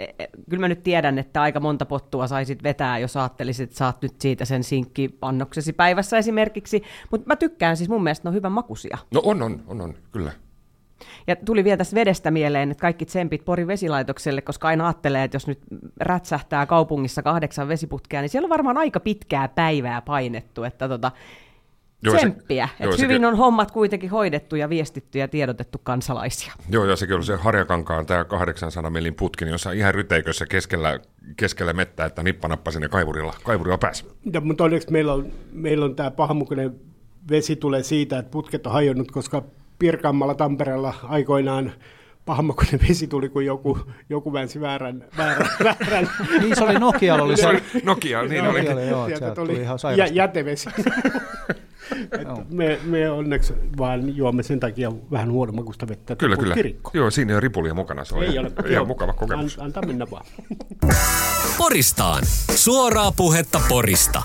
kyllä 0.50 0.60
mä 0.60 0.68
nyt 0.68 0.82
tiedän, 0.82 1.18
että 1.18 1.42
aika 1.42 1.60
monta 1.60 1.86
pottua 1.86 2.26
saisit 2.26 2.62
vetää, 2.62 2.98
jos 2.98 3.16
ajattelisit, 3.16 3.64
että 3.64 3.76
saat 3.76 4.02
nyt 4.02 4.20
siitä 4.20 4.44
sen 4.44 4.64
sinkkipannoksesi 4.64 5.72
päivässä 5.72 6.18
esimerkiksi. 6.18 6.82
Mutta 7.10 7.26
mä 7.26 7.36
tykkään 7.36 7.76
siis, 7.76 7.88
mun 7.88 8.02
mielestä 8.02 8.24
ne 8.24 8.28
on 8.28 8.34
hyvän 8.34 8.52
makuisia. 8.52 8.98
No 9.10 9.20
on, 9.24 9.42
on, 9.42 9.62
on, 9.66 9.80
on 9.80 9.94
kyllä. 10.12 10.32
Ja 11.26 11.36
tuli 11.36 11.64
vielä 11.64 11.76
tästä 11.76 11.94
vedestä 11.94 12.30
mieleen, 12.30 12.70
että 12.70 12.80
kaikki 12.80 13.06
tsempit 13.06 13.44
Porin 13.44 13.66
vesilaitokselle, 13.66 14.40
koska 14.40 14.68
aina 14.68 14.86
ajattelee, 14.86 15.24
että 15.24 15.34
jos 15.34 15.46
nyt 15.46 15.58
rätsähtää 16.00 16.66
kaupungissa 16.66 17.22
kahdeksan 17.22 17.68
vesiputkea, 17.68 18.20
niin 18.20 18.28
siellä 18.28 18.46
on 18.46 18.50
varmaan 18.50 18.78
aika 18.78 19.00
pitkää 19.00 19.48
päivää 19.48 20.02
painettu, 20.02 20.64
että 20.64 20.88
tota, 20.88 21.12
Joo, 22.02 22.18
se- 22.18 22.54
joo, 22.54 22.68
että 22.80 22.96
se 22.96 23.02
hyvin 23.02 23.20
ky- 23.20 23.26
on 23.26 23.36
hommat 23.36 23.70
kuitenkin 23.70 24.10
hoidettu 24.10 24.56
ja 24.56 24.68
viestitty 24.68 25.18
ja 25.18 25.28
tiedotettu 25.28 25.78
kansalaisia. 25.82 26.52
Joo, 26.70 26.84
ja 26.84 26.96
sekin 26.96 27.16
oli 27.16 27.24
se 27.24 27.36
Harjakankaan 27.36 28.06
tämä 28.06 28.24
800 28.24 28.90
millin 28.90 29.14
putki, 29.14 29.44
niin 29.44 29.52
jossain 29.52 29.78
ihan 29.78 29.94
ryteikössä 29.94 30.46
keskellä, 30.46 31.00
keskellä 31.36 31.72
mettä, 31.72 32.04
että 32.04 32.22
nippanappa 32.22 32.70
sinne 32.70 32.88
kaivurilla, 32.88 33.34
kaivurilla 33.44 33.78
pääsi. 33.78 34.04
Ja, 34.32 34.40
mutta 34.40 34.64
onneksi 34.64 34.90
meillä 34.92 35.12
on, 35.12 35.32
meillä 35.52 35.84
on 35.84 35.96
tämä 35.96 36.10
pahamukainen 36.10 36.80
vesi 37.30 37.56
tulee 37.56 37.82
siitä, 37.82 38.18
että 38.18 38.30
putket 38.30 38.66
on 38.66 38.72
hajonnut, 38.72 39.10
koska 39.10 39.42
Pirkanmaalla 39.78 40.34
Tampereella 40.34 40.94
aikoinaan 41.02 41.72
pahammakoinen 42.24 42.80
vesi 42.88 43.06
tuli, 43.06 43.28
kun 43.28 43.44
joku, 43.44 43.78
joku 44.10 44.32
väänsi 44.32 44.60
väärän, 44.60 45.04
väärän, 45.16 45.48
väärän. 45.64 46.10
Niin 46.40 46.56
se 46.56 46.64
oli 46.64 46.78
Nokialla 46.78 47.24
oli 47.24 47.36
se. 47.36 47.62
Nokia, 47.84 48.22
niin 48.22 48.44
oli. 48.46 48.58
Nokialla, 48.58 48.82
joo, 48.82 49.06
Sieltä 49.06 49.34
tuli 49.34 49.46
tuli 49.46 49.60
ihan 49.60 49.74
jä, 49.74 49.78
sairasta. 49.78 50.14
jätevesi. 50.16 50.68
Et 52.20 52.50
me, 52.50 52.78
me 52.84 53.10
onneksi 53.10 53.54
vaan 53.78 54.16
juomme 54.16 54.42
sen 54.42 54.60
takia 54.60 54.92
vähän 55.10 55.30
huonomakuista 55.30 55.88
vettä. 55.88 56.12
että 56.12 56.24
Kyllä, 56.24 56.36
kyllä. 56.36 56.54
rikko. 56.54 56.90
Joo, 56.94 57.10
siinä 57.10 57.30
ei 57.30 57.34
ole 57.34 57.40
ripulia 57.40 57.74
mukana. 57.74 58.04
Se 58.04 58.14
oli 58.14 58.26
Ei 58.26 58.38
ole. 58.38 58.48
ihan 58.58 58.72
Joo. 58.72 58.84
mukava 58.84 59.12
kokemus. 59.12 59.58
An, 59.58 59.64
antaa 59.64 59.82
mennä 59.86 60.06
vaan. 60.10 60.24
Poristaan. 61.58 62.22
Suoraa 62.54 63.12
puhetta 63.16 63.60
Porista. 63.68 64.22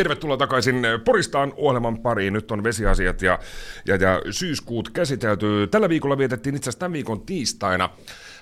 Tervetuloa 0.00 0.36
takaisin 0.36 0.82
Poristaan 1.04 1.52
ohjelman 1.56 1.98
pariin. 1.98 2.32
Nyt 2.32 2.50
on 2.50 2.64
vesiasiat 2.64 3.22
ja, 3.22 3.38
ja, 3.86 3.96
ja 3.96 4.22
syyskuut 4.30 4.90
käsitelty. 4.90 5.68
Tällä 5.70 5.88
viikolla 5.88 6.18
vietettiin 6.18 6.56
itse 6.56 6.64
asiassa 6.70 6.78
tämän 6.78 6.92
viikon 6.92 7.20
tiistaina 7.20 7.90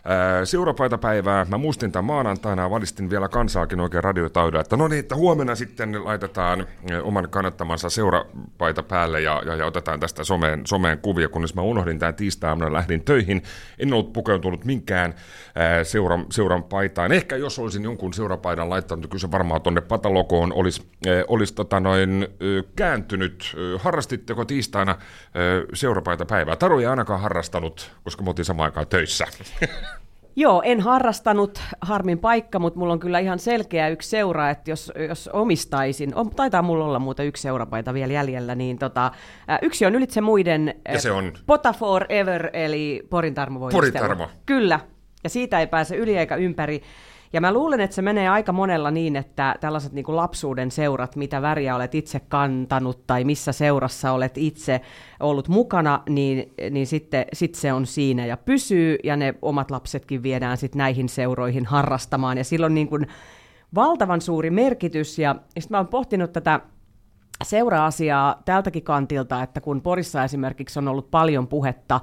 ää, 0.04 0.44
seurapaitapäivää. 0.44 1.46
Mä 1.48 1.58
muistin 1.58 1.92
tämän 1.92 2.04
maanantaina 2.04 2.70
valistin 2.70 3.10
vielä 3.10 3.28
kansaakin 3.28 3.80
oikein 3.80 4.04
radiotaudella, 4.04 4.60
että 4.60 4.76
no 4.76 4.88
niin, 4.88 5.00
että 5.00 5.14
huomenna 5.14 5.54
sitten 5.54 6.04
laitetaan 6.04 6.66
oman 7.02 7.28
kannattamansa 7.30 7.90
seurapaita 7.90 8.82
päälle 8.82 9.20
ja, 9.20 9.42
ja, 9.46 9.56
ja 9.56 9.66
otetaan 9.66 10.00
tästä 10.00 10.24
someen, 10.24 10.66
someen 10.66 10.98
kuvia, 10.98 11.28
kunnes 11.28 11.54
mä 11.54 11.62
unohdin 11.62 11.98
tämän 11.98 12.14
tiistaina 12.14 12.72
lähdin 12.72 13.04
töihin. 13.04 13.42
En 13.78 13.92
ollut 13.92 14.12
pukeutunut 14.12 14.64
minkään 14.64 15.14
ää, 15.54 15.84
seuran, 15.84 16.26
seuran 16.30 16.64
paitaan. 16.64 17.12
Ehkä 17.12 17.36
jos 17.36 17.58
olisin 17.58 17.84
jonkun 17.84 18.14
seurapaidan 18.14 18.70
laittanut, 18.70 19.02
niin 19.02 19.10
kyllä 19.10 19.20
se 19.20 19.30
varmaan 19.30 19.62
tuonne 19.62 19.80
patalokoon 19.80 20.52
olisi, 20.52 20.90
olisi 21.28 21.54
tota 21.54 21.80
noin, 21.80 22.22
ää, 22.22 22.72
kääntynyt. 22.76 23.56
Ää, 23.56 23.78
Harrastitteko 23.78 24.44
tiistaina 24.44 24.92
ää, 24.92 25.42
seurapaitapäivää? 25.74 26.56
Taru 26.56 26.78
ei 26.78 26.86
ainakaan 26.86 27.20
harrastanut, 27.20 27.92
koska 28.04 28.22
me 28.22 28.30
oltiin 28.30 28.44
samaan 28.44 28.64
aikaan 28.64 28.86
töissä. 28.86 29.26
Joo, 30.38 30.62
en 30.64 30.80
harrastanut, 30.80 31.62
harmin 31.80 32.18
paikka, 32.18 32.58
mutta 32.58 32.78
mulla 32.78 32.92
on 32.92 32.98
kyllä 32.98 33.18
ihan 33.18 33.38
selkeä 33.38 33.88
yksi 33.88 34.08
seura, 34.08 34.50
että 34.50 34.70
jos, 34.70 34.92
jos 35.08 35.30
omistaisin, 35.32 36.14
on, 36.14 36.30
taitaa 36.30 36.62
mulla 36.62 36.84
olla 36.84 36.98
muuta 36.98 37.22
yksi 37.22 37.42
seurapaita 37.42 37.94
vielä 37.94 38.12
jäljellä, 38.12 38.54
niin 38.54 38.78
tota, 38.78 39.10
yksi 39.62 39.86
on 39.86 39.94
ylitse 39.94 40.20
muiden 40.20 40.74
Ja 40.88 41.00
se 41.00 41.10
on? 41.10 41.32
Pota 41.46 41.72
Forever, 41.72 42.50
eli 42.52 43.02
Porin 43.10 43.34
Tarmo 43.34 43.68
Porin 43.70 43.92
Tarmo. 43.92 44.28
Kyllä, 44.46 44.80
ja 45.24 45.30
siitä 45.30 45.60
ei 45.60 45.66
pääse 45.66 45.96
yli 45.96 46.16
eikä 46.16 46.36
ympäri. 46.36 46.82
Ja 47.32 47.40
mä 47.40 47.52
luulen, 47.52 47.80
että 47.80 47.94
se 47.94 48.02
menee 48.02 48.28
aika 48.28 48.52
monella 48.52 48.90
niin, 48.90 49.16
että 49.16 49.54
tällaiset 49.60 49.92
niin 49.92 50.04
lapsuuden 50.08 50.70
seurat, 50.70 51.16
mitä 51.16 51.42
väriä 51.42 51.76
olet 51.76 51.94
itse 51.94 52.20
kantanut 52.20 53.06
tai 53.06 53.24
missä 53.24 53.52
seurassa 53.52 54.12
olet 54.12 54.38
itse 54.38 54.80
ollut 55.20 55.48
mukana, 55.48 56.02
niin, 56.08 56.52
niin 56.70 56.86
sitten 56.86 57.26
sit 57.32 57.54
se 57.54 57.72
on 57.72 57.86
siinä 57.86 58.26
ja 58.26 58.36
pysyy 58.36 58.98
ja 59.04 59.16
ne 59.16 59.34
omat 59.42 59.70
lapsetkin 59.70 60.22
viedään 60.22 60.56
sitten 60.56 60.78
näihin 60.78 61.08
seuroihin 61.08 61.66
harrastamaan. 61.66 62.38
Ja 62.38 62.44
silloin 62.44 62.74
niin 62.74 62.88
kuin 62.88 63.06
valtavan 63.74 64.20
suuri 64.20 64.50
merkitys 64.50 65.18
ja 65.18 65.34
sitten 65.58 65.74
mä 65.74 65.78
oon 65.78 65.88
pohtinut 65.88 66.32
tätä 66.32 66.60
seura-asiaa 67.44 68.42
tältäkin 68.44 68.82
kantilta, 68.82 69.42
että 69.42 69.60
kun 69.60 69.82
Porissa 69.82 70.24
esimerkiksi 70.24 70.78
on 70.78 70.88
ollut 70.88 71.10
paljon 71.10 71.48
puhetta, 71.48 72.00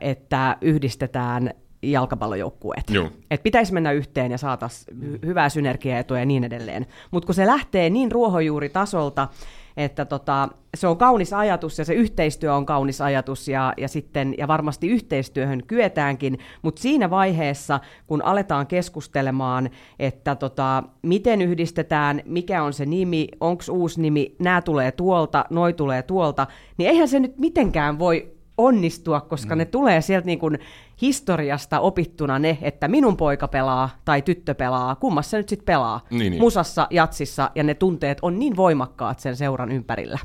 että 0.00 0.56
yhdistetään 0.60 1.50
jalkapallojoukkueet. 1.82 2.90
Että 3.30 3.44
pitäisi 3.44 3.72
mennä 3.72 3.92
yhteen 3.92 4.30
ja 4.32 4.38
saataisiin 4.38 4.98
hy- 5.02 5.26
hyvää 5.26 5.48
synergiaetua 5.48 6.18
ja 6.18 6.26
niin 6.26 6.44
edelleen. 6.44 6.86
Mutta 7.10 7.26
kun 7.26 7.34
se 7.34 7.46
lähtee 7.46 7.90
niin 7.90 8.12
ruohonjuuritasolta, 8.12 9.28
että 9.76 10.04
tota, 10.04 10.48
se 10.76 10.86
on 10.86 10.96
kaunis 10.96 11.32
ajatus 11.32 11.78
ja 11.78 11.84
se 11.84 11.94
yhteistyö 11.94 12.54
on 12.54 12.66
kaunis 12.66 13.00
ajatus 13.00 13.48
ja, 13.48 13.72
ja, 13.76 13.88
sitten, 13.88 14.34
ja 14.38 14.48
varmasti 14.48 14.88
yhteistyöhön 14.88 15.62
kyetäänkin, 15.66 16.38
mutta 16.62 16.82
siinä 16.82 17.10
vaiheessa, 17.10 17.80
kun 18.06 18.24
aletaan 18.24 18.66
keskustelemaan, 18.66 19.70
että 19.98 20.34
tota, 20.34 20.82
miten 21.02 21.42
yhdistetään, 21.42 22.22
mikä 22.24 22.62
on 22.62 22.72
se 22.72 22.86
nimi, 22.86 23.28
onko 23.40 23.62
uusi 23.70 24.00
nimi, 24.00 24.36
nämä 24.38 24.62
tulee 24.62 24.92
tuolta, 24.92 25.44
noi 25.50 25.72
tulee 25.72 26.02
tuolta, 26.02 26.46
niin 26.78 26.90
eihän 26.90 27.08
se 27.08 27.20
nyt 27.20 27.38
mitenkään 27.38 27.98
voi 27.98 28.36
onnistua, 28.58 29.20
koska 29.20 29.54
mm. 29.54 29.58
ne 29.58 29.64
tulee 29.64 30.00
sieltä 30.00 30.26
niin 30.26 30.38
kuin 30.38 30.58
historiasta 31.02 31.80
opittuna 31.80 32.38
ne, 32.38 32.58
että 32.62 32.88
minun 32.88 33.16
poika 33.16 33.48
pelaa 33.48 33.90
tai 34.04 34.22
tyttö 34.22 34.54
pelaa, 34.54 34.96
kummassa 34.96 35.30
se 35.30 35.36
nyt 35.36 35.48
sitten 35.48 35.66
pelaa, 35.66 36.00
Niin, 36.10 36.30
niin. 36.30 36.40
musassa, 36.42 36.86
jatsissa, 36.90 37.50
ja 37.54 37.62
ne 37.62 37.74
tunteet 37.74 38.18
on 38.22 38.38
niin 38.38 38.56
voimakkaat 38.56 39.20
sen 39.20 39.36
seuran 39.36 39.72
ympärillä. 39.72 40.18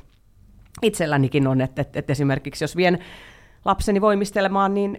Itsellänikin 0.82 1.48
on, 1.48 1.62
että, 1.62 1.82
että, 1.82 2.00
että 2.00 2.12
esimerkiksi 2.12 2.64
jos 2.64 2.76
vien 2.76 3.00
lapseni 3.66 4.02
voimistelemaan, 4.02 4.74
niin 4.74 4.98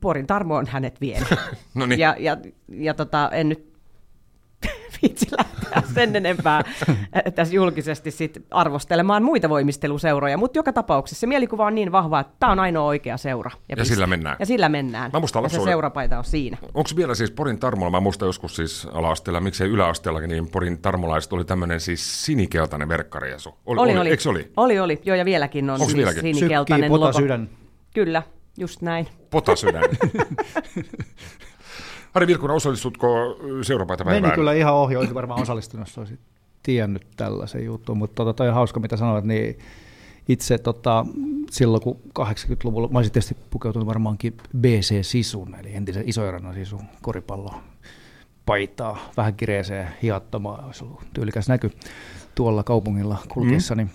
Porin 0.00 0.26
Tarmo 0.26 0.56
on 0.56 0.66
hänet 0.66 1.00
vienyt. 1.00 1.28
No 1.74 1.86
niin. 1.86 2.00
Ja, 2.00 2.16
ja, 2.18 2.36
ja 2.68 2.94
tota, 2.94 3.30
en 3.32 3.48
nyt 3.48 3.71
viitsi 5.02 5.26
lähteä 5.38 5.82
sen 5.94 6.16
enempää 6.16 6.62
tässä 7.34 7.54
julkisesti 7.54 8.10
sit 8.10 8.46
arvostelemaan 8.50 9.22
muita 9.22 9.48
voimisteluseuroja, 9.48 10.36
mutta 10.38 10.58
joka 10.58 10.72
tapauksessa 10.72 11.20
se 11.20 11.26
mielikuva 11.26 11.66
on 11.66 11.74
niin 11.74 11.92
vahva, 11.92 12.20
että 12.20 12.32
tämä 12.38 12.52
on 12.52 12.60
ainoa 12.60 12.84
oikea 12.84 13.16
seura. 13.16 13.50
Ja 13.68 13.76
piste. 13.76 13.94
sillä 13.94 14.06
mennään. 14.06 14.36
Ja 14.40 14.46
sillä 14.46 14.68
mennään. 14.68 15.10
Mä 15.12 15.18
muistan 15.20 15.42
ja 15.42 15.48
se 15.48 15.56
lapsuuden- 15.56 15.72
seurapaita 15.72 16.18
on 16.18 16.24
siinä. 16.24 16.56
Onko 16.74 16.90
vielä 16.96 17.14
siis 17.14 17.30
Porin 17.30 17.58
Tarmolla, 17.58 17.90
mä 17.90 18.00
muistan 18.00 18.26
joskus 18.26 18.56
siis 18.56 18.86
ala-asteella, 18.92 19.40
miksei 19.40 19.68
yläasteellakin, 19.68 20.30
niin 20.30 20.48
Porin 20.48 20.78
Tarmolaiset 20.78 21.32
oli 21.32 21.44
tämmöinen 21.44 21.80
siis 21.80 22.24
sinikeltainen 22.26 22.88
verkkariesu. 22.88 23.54
Oli, 23.66 23.80
Oli, 23.80 23.98
oli. 23.98 24.10
Eikö 24.10 24.22
se 24.22 24.28
oli? 24.28 24.50
Oli, 24.56 24.80
oli. 24.80 25.00
Joo, 25.04 25.16
ja 25.16 25.24
vieläkin 25.24 25.70
on 25.70 25.74
Onks 25.74 25.84
siis 25.84 25.96
vieläkin? 25.96 26.16
Sykkii 26.18 26.34
sinikeltainen 26.34 26.90
pota 26.90 27.04
logo. 27.06 27.18
sydän. 27.18 27.48
Kyllä, 27.94 28.22
just 28.58 28.82
näin. 28.82 29.06
Potasydän. 29.30 29.82
Harri 32.12 32.26
Vilkuna, 32.26 32.54
osallistutko 32.54 33.38
seurapaitapäivään? 33.62 34.22
Meni 34.22 34.34
kyllä 34.34 34.52
ihan 34.52 34.74
ohi, 34.74 34.96
olisi 34.96 35.14
varmaan 35.14 35.42
osallistunut, 35.42 35.88
jos 35.88 35.98
olisit 35.98 36.20
tiennyt 36.62 37.06
tällaisen 37.16 37.64
jutun, 37.64 37.98
mutta 37.98 38.14
tota, 38.14 38.32
toi 38.32 38.48
on 38.48 38.54
hauska, 38.54 38.80
mitä 38.80 38.96
sanoit, 38.96 39.24
niin 39.24 39.58
itse 40.28 40.58
tota, 40.58 41.06
silloin, 41.50 41.82
kun 41.82 42.00
80-luvulla, 42.18 42.88
mä 42.88 42.98
olisin 42.98 43.12
tietysti 43.12 43.36
pukeutunut 43.50 43.86
varmaankin 43.88 44.36
BC-sisun, 44.58 45.54
eli 45.60 45.74
entisen 45.74 46.08
isoirannan 46.08 46.54
sisun 46.54 46.82
koripallo 47.02 47.54
paitaa, 48.46 48.98
vähän 49.16 49.34
kireeseen, 49.34 49.88
hiattomaan, 50.02 50.64
olisi 50.64 50.84
ollut 50.84 51.02
tyylikäs 51.14 51.48
näky 51.48 51.70
tuolla 52.34 52.62
kaupungilla 52.62 53.18
kulkiessani. 53.28 53.84
Mm. 53.84 53.90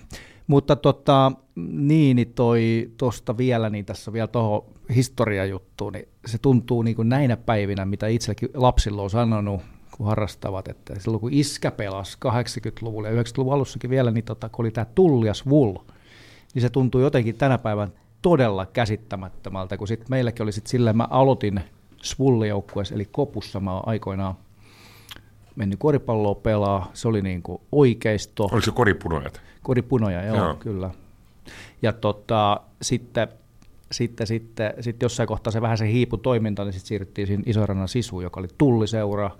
Mutta 0.47 0.75
tota, 0.75 1.31
niin, 1.65 2.15
niin 2.15 2.33
toi 2.33 2.91
tuosta 2.97 3.37
vielä, 3.37 3.69
niin 3.69 3.85
tässä 3.85 4.13
vielä 4.13 4.27
tuohon 4.27 4.65
historiajuttuun, 4.95 5.93
niin 5.93 6.07
se 6.25 6.37
tuntuu 6.37 6.81
niin 6.81 6.95
kuin 6.95 7.09
näinä 7.09 7.37
päivinä, 7.37 7.85
mitä 7.85 8.07
itsellekin 8.07 8.49
lapsilla 8.53 9.01
on 9.01 9.09
sanonut, 9.09 9.61
kun 9.91 10.07
harrastavat, 10.07 10.67
että 10.67 10.99
silloin 10.99 11.21
kun 11.21 11.33
iskä 11.33 11.71
pelasi 11.71 12.17
80-luvulla 12.25 13.07
ja 13.09 13.21
90-luvun 13.21 13.53
alussakin 13.53 13.89
vielä, 13.89 14.11
niin 14.11 14.23
tota, 14.23 14.49
kun 14.49 14.65
oli 14.65 14.71
tämä 14.71 14.85
Tullias 14.95 15.49
Vull, 15.49 15.77
niin 16.53 16.61
se 16.61 16.69
tuntuu 16.69 17.01
jotenkin 17.01 17.35
tänä 17.35 17.57
päivän 17.57 17.91
todella 18.21 18.65
käsittämättömältä, 18.65 19.77
kun 19.77 19.87
sitten 19.87 20.07
meilläkin 20.09 20.43
oli 20.43 20.51
sitten 20.51 20.69
silleen, 20.71 20.97
mä 20.97 21.07
aloitin 21.09 21.61
Svulli-joukkueessa, 22.01 22.95
eli 22.95 23.05
Kopussa 23.05 23.59
mä 23.59 23.79
aikoinaan 23.79 24.35
mennyt 25.55 25.79
koripalloa 25.79 26.35
pelaa, 26.35 26.91
se 26.93 27.07
oli 27.07 27.21
niin 27.21 27.41
kuin 27.41 27.61
oikeisto, 27.71 28.43
Oliko 28.43 28.61
se 28.61 28.71
koripunojat? 28.71 29.41
koripunoja, 29.63 30.23
Joo. 30.23 30.37
joo. 30.37 30.55
kyllä. 30.55 30.91
Ja 31.81 31.93
tota, 31.93 32.61
sitten, 32.81 33.27
sitten, 33.91 34.27
sitten, 34.27 34.73
sitten 34.79 35.05
jossain 35.05 35.27
kohtaa 35.27 35.51
se 35.51 35.61
vähän 35.61 35.77
se 35.77 35.91
hiipu 35.91 36.17
toiminta, 36.17 36.63
niin 36.63 36.73
sitten 36.73 36.87
siirryttiin 36.87 37.27
siinä 37.27 37.43
Isorannan 37.45 37.87
sisuun, 37.87 38.23
joka 38.23 38.39
oli 38.39 38.47
tulliseura. 38.57 39.31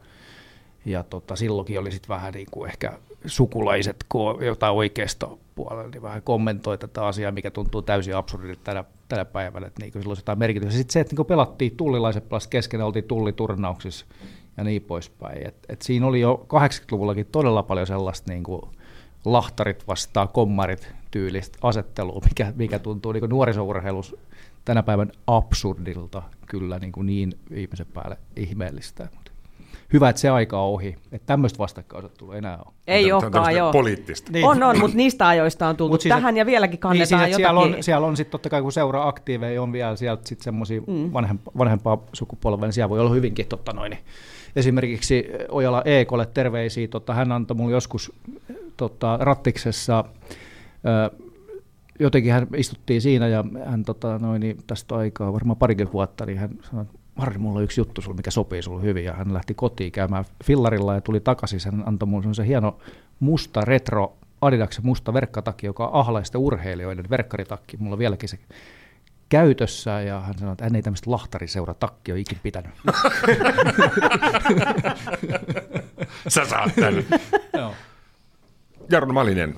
Ja 0.86 1.04
tota, 1.04 1.36
silloinkin 1.36 1.80
oli 1.80 1.92
sitten 1.92 2.10
vähän 2.10 2.34
niin 2.34 2.48
kuin 2.52 2.70
ehkä 2.70 2.94
sukulaiset, 3.26 4.06
jotain 4.46 4.74
oikeasta 4.74 5.30
puolella, 5.56 5.90
niin 5.90 6.02
vähän 6.02 6.22
kommentoi 6.22 6.78
tätä 6.78 7.06
asiaa, 7.06 7.32
mikä 7.32 7.52
tuntuu 7.52 7.82
täysin 7.82 8.16
absurdilta 8.16 8.62
tänä, 8.64 8.84
tänä 9.08 9.26
päivänä, 9.26 9.68
että 9.68 9.82
niin 9.82 9.94
silloin 9.94 10.08
olisi 10.08 10.22
jotain 10.22 10.40
merkitystä. 10.40 10.78
Sitten 10.78 10.94
se, 10.94 11.00
että 11.00 11.16
niin 11.16 11.26
pelattiin 11.26 11.78
tullilaiset 11.78 12.30
pelas 12.30 12.48
kesken, 12.48 12.82
oltiin 12.82 13.06
tulliturnauksissa 13.06 14.06
ja 14.58 14.64
niin 14.64 14.82
poispäin. 14.82 15.48
Et, 15.48 15.56
et 15.70 15.82
siinä 15.82 16.08
oli 16.08 16.20
jo 16.20 16.46
80-luvullakin 16.54 17.26
todella 17.32 17.64
paljon 17.64 17.88
sellaista 17.88 18.32
niin 18.32 18.44
kuin 18.44 18.62
lahtarit 19.26 19.88
vastaa 19.88 20.28
kommarit 20.28 20.94
tyylistä 21.12 21.58
asettelua, 21.62 22.22
mikä, 22.24 22.54
mikä 22.56 22.80
tuntuu 22.80 23.12
niin 23.12 23.30
nuorisourheilussa 23.30 24.18
tänä 24.66 24.84
päivän 24.84 25.12
absurdilta 25.28 26.24
kyllä 26.46 26.80
niin, 26.80 26.92
kuin 26.92 27.08
niin 27.08 27.34
viimeisen 27.50 27.88
päälle 27.94 28.18
ihmeellistä. 28.36 29.10
Mutta 29.16 29.32
hyvä, 29.94 30.10
että 30.10 30.20
se 30.22 30.30
aika 30.30 30.62
on 30.62 30.74
ohi, 30.74 30.96
että 31.12 31.26
tämmöistä 31.26 31.60
vastakkainasettelua 31.60 32.34
ei 32.34 32.38
enää 32.38 32.58
ole. 32.58 32.74
Ei 32.88 33.12
olekaan, 33.12 33.56
joo. 33.56 33.72
Poliittista. 33.72 34.32
Niin. 34.32 34.46
On, 34.46 34.64
on, 34.64 34.80
mutta 34.80 34.98
niistä 34.98 35.28
ajoista 35.28 35.68
on 35.68 35.78
tultu 35.78 35.94
Mut 35.94 36.02
siis, 36.02 36.16
tähän 36.16 36.36
et- 36.36 36.38
ja 36.38 36.46
vieläkin 36.46 36.80
kannetaan 36.80 37.20
niin, 37.22 37.28
siis, 37.28 37.38
että 37.38 37.38
siellä 37.38 37.60
jotakin. 37.60 37.78
on, 37.78 37.84
siellä 37.84 38.08
on 38.08 38.18
sitten 38.18 38.32
totta 38.32 38.50
kai, 38.50 38.62
kun 38.62 38.72
seura 38.72 39.08
aktiiveja 39.08 39.62
on 39.62 39.72
vielä 39.74 39.96
sieltä 39.96 40.28
sitten 40.28 40.44
semmoisia 40.44 40.82
mm. 40.82 41.14
vanhempaa, 41.14 41.54
vanhempaa 41.58 41.98
sukupolvea, 42.14 42.68
niin 42.68 42.74
siellä 42.74 42.90
voi 42.90 43.00
olla 43.00 43.14
hyvinkin 43.14 43.48
totta 43.48 43.74
noin. 43.74 43.90
niin 43.90 44.04
Esimerkiksi 44.56 45.28
Ojala 45.50 45.82
Eekolle 45.86 46.26
terveisiä, 46.26 46.88
tota, 46.88 47.14
hän 47.14 47.32
antoi 47.32 47.58
mulle 47.58 47.74
joskus 47.74 48.12
tota, 48.78 49.18
rattiksessa 49.22 50.04
jotenkin 52.00 52.32
hän 52.32 52.48
istuttiin 52.56 53.01
siinä 53.01 53.27
ja 53.27 53.44
hän 53.65 53.84
tota, 53.84 54.20
noin, 54.20 54.39
niin 54.39 54.58
tästä 54.67 54.96
aikaa 54.96 55.34
varmaan 55.34 55.58
parikin 55.58 55.94
vuotta, 55.94 56.25
niin 56.25 56.38
hän 56.38 56.50
sanoi, 56.62 56.86
että 56.86 56.98
Harri, 57.17 57.38
mulla 57.38 57.58
on 57.58 57.63
yksi 57.63 57.82
juttu 57.82 58.01
sulla, 58.01 58.17
mikä 58.17 58.32
sopii 58.32 58.62
sulle 58.62 58.84
hyvin. 58.84 59.06
Ja 59.06 59.13
hän 59.13 59.34
lähti 59.34 59.53
kotiin 59.53 59.91
käymään 59.91 60.25
fillarilla 60.44 60.96
ja 60.96 61.01
tuli 61.01 61.20
takaisin. 61.20 61.60
Hän 61.65 61.84
antoi 61.88 62.08
mulle 62.08 62.34
se 62.34 62.48
hieno 62.48 62.77
musta 63.20 63.62
retro 63.62 64.17
Adidaksen 64.41 64.86
musta 64.86 65.13
verkkatakki, 65.13 65.65
joka 65.65 65.88
on 65.88 65.94
ahlaisten 65.94 66.41
urheilijoiden 66.41 67.10
verkkaritakki. 67.10 67.77
Mulla 67.77 67.94
on 67.94 68.00
vieläkin 68.00 68.29
se 68.29 68.39
käytössä 69.29 70.01
ja 70.01 70.20
hän 70.20 70.38
sanoi, 70.38 70.51
että 70.51 70.63
hän 70.63 70.75
ei 70.75 70.82
tämmöistä 70.82 71.12
lahtariseura-takki 71.12 72.12
ole 72.12 72.20
ikin 72.20 72.38
pitänyt. 72.44 72.72
Sä 76.27 76.46
saat 76.46 76.75
tän. 76.75 77.06
Joo. 77.53 77.74
Jarno 78.89 79.13
Malinen, 79.13 79.56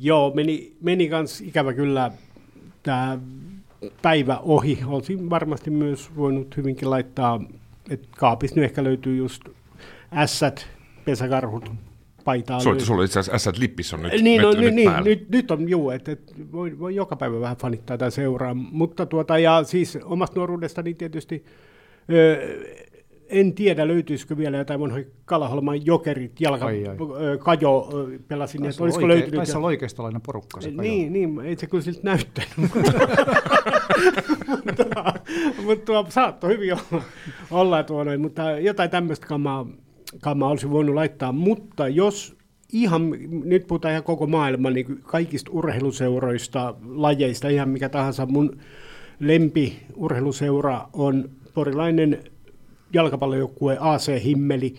Joo, 0.00 0.32
meni, 0.34 0.72
meni 0.80 1.08
kans 1.08 1.40
ikävä 1.40 1.72
kyllä 1.72 2.10
tämä 2.82 3.18
päivä 4.02 4.38
ohi. 4.38 4.78
Olisin 4.86 5.30
varmasti 5.30 5.70
myös 5.70 6.16
voinut 6.16 6.56
hyvinkin 6.56 6.90
laittaa, 6.90 7.40
että 7.90 8.08
kaapista 8.18 8.60
nyt 8.60 8.64
ehkä 8.64 8.84
löytyy 8.84 9.16
just 9.16 9.42
ässät, 10.12 10.68
pesäkarhut, 11.04 11.70
paitaa. 12.24 12.60
Sulla, 12.60 12.80
sulla 12.80 13.04
itse 13.04 13.20
asiassa 13.20 13.36
Ässät 13.36 13.58
Lippis 13.58 13.94
on 13.94 14.02
nyt, 14.02 14.22
niin, 14.22 14.42
no, 14.42 14.48
nyt, 14.50 14.58
niin, 14.58 14.64
nyt 14.66 14.74
niin, 14.74 14.90
päällä. 14.90 15.08
nyt, 15.08 15.28
nyt 15.30 15.50
on 15.50 15.68
juu, 15.68 15.90
että 15.90 16.12
et 16.12 16.52
voi, 16.52 16.78
voi 16.78 16.94
joka 16.94 17.16
päivä 17.16 17.40
vähän 17.40 17.56
fanittaa 17.56 17.98
tätä 17.98 18.10
seuraa, 18.10 18.54
mutta 18.54 19.06
tuota, 19.06 19.38
ja 19.38 19.64
siis 19.64 19.98
omasta 20.04 20.40
nuoruudestani 20.40 20.94
tietysti 20.94 21.44
ö, 22.12 22.38
en 23.28 23.54
tiedä 23.54 23.88
löytyisikö 23.88 24.36
vielä 24.36 24.56
jotain 24.56 24.80
vanhoja 24.80 25.04
Kalaholman 25.24 25.86
jokerit, 25.86 26.40
jalka, 26.40 26.66
Ai, 26.66 26.86
ai. 26.86 26.96
kajo 27.38 27.88
pelasin, 28.28 28.60
olla 28.62 28.68
olisiko 28.80 28.86
oikein- 28.88 29.08
löytynyt. 29.08 29.34
Taisi 29.34 29.56
olla 29.56 29.66
oikeistolainen 29.66 30.20
porukka 30.26 30.60
se 30.60 30.70
Niin, 30.70 31.12
niin, 31.12 31.40
ei 31.40 31.56
se 31.56 31.66
kyllä 31.66 31.82
siltä 31.84 32.00
näyttänyt. 32.02 32.50
mutta, 34.48 34.84
mutta 35.64 35.84
tuo 35.84 36.06
saattoi 36.08 36.50
hyvin 36.50 36.72
olla, 36.72 37.02
olla 37.50 37.82
tuo 37.82 38.04
noin, 38.04 38.20
mutta 38.20 38.50
jotain 38.50 38.90
tämmöistä 38.90 39.26
kamaa, 39.26 39.66
kamaa 40.22 40.50
olisi 40.50 40.70
voinut 40.70 40.94
laittaa. 40.94 41.32
Mutta 41.32 41.88
jos 41.88 42.36
ihan, 42.72 43.10
nyt 43.44 43.66
puhutaan 43.66 43.92
ihan 43.92 44.04
koko 44.04 44.26
maailman 44.26 44.72
niin 44.72 45.00
kaikista 45.02 45.50
urheiluseuroista, 45.54 46.74
lajeista, 46.88 47.48
ihan 47.48 47.68
mikä 47.68 47.88
tahansa, 47.88 48.26
mun 48.26 48.58
lempi 49.20 49.76
urheiluseura 49.94 50.88
on 50.92 51.30
porilainen 51.54 52.18
jalkapallojoukkue 52.96 53.76
AC 53.80 54.22
Himmeli, 54.24 54.74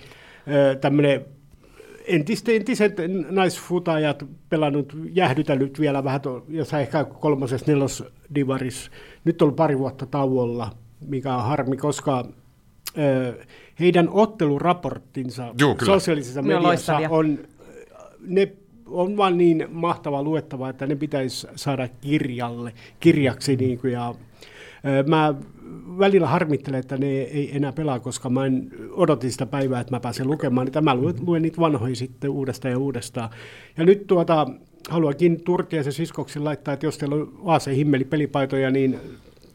tämmöinen 0.81 1.25
entiset, 2.07 2.49
entiset 2.49 2.93
naisfutajat 3.29 4.25
pelannut, 4.49 4.93
jäähdytellyt 5.13 5.79
vielä 5.79 6.03
vähän, 6.03 6.21
to- 6.21 6.45
jossain 6.49 6.81
ehkä 6.81 7.03
kolmosessa 7.03 7.71
nelos 7.71 8.03
divaris. 8.35 8.91
Nyt 9.25 9.41
on 9.41 9.53
pari 9.53 9.79
vuotta 9.79 10.05
tauolla, 10.05 10.71
mikä 11.07 11.35
on 11.35 11.43
harmi, 11.43 11.77
koska 11.77 12.25
ö, 12.97 13.33
heidän 13.79 14.09
otteluraporttinsa 14.09 15.53
kyllä. 15.57 15.93
sosiaalisessa 15.93 16.41
Ne 16.41 16.55
on 16.55 16.63
mediassa 16.63 16.93
loistavia. 16.93 17.09
on, 17.09 17.39
ne 18.27 18.51
on 18.87 19.17
vaan 19.17 19.37
niin 19.37 19.67
mahtava 19.71 20.23
luettava, 20.23 20.69
että 20.69 20.87
ne 20.87 20.95
pitäisi 20.95 21.47
saada 21.55 21.87
kirjalle, 22.01 22.73
kirjaksi. 22.99 23.55
Niin 23.55 23.79
kuin, 23.79 23.93
ja, 23.93 24.15
ö, 24.85 25.03
mä 25.07 25.33
välillä 25.99 26.27
harmittelen, 26.27 26.79
että 26.79 26.97
ne 26.97 27.07
ei 27.07 27.55
enää 27.55 27.71
pelaa, 27.71 27.99
koska 27.99 28.29
mä 28.29 28.45
en 28.45 28.71
odotin 28.91 29.31
sitä 29.31 29.45
päivää, 29.45 29.79
että 29.79 29.95
mä 29.95 29.99
pääsen 29.99 30.27
lukemaan 30.27 30.65
niitä. 30.65 30.81
Mä 30.81 30.95
luen, 30.95 31.15
luen 31.25 31.41
niitä 31.41 31.61
vanhoja 31.61 31.95
sitten 31.95 32.29
uudestaan 32.29 32.71
ja 32.71 32.77
uudestaan. 32.77 33.29
Ja 33.77 33.85
nyt 33.85 34.07
tuota, 34.07 34.47
haluankin 34.89 35.43
Turtiaisen 35.43 35.93
siskoksi 35.93 36.39
laittaa, 36.39 36.73
että 36.73 36.85
jos 36.85 36.97
teillä 36.97 37.15
on 37.15 37.39
AC 37.45 37.75
Himmeli 37.75 38.05
pelipaitoja, 38.05 38.71
niin 38.71 38.99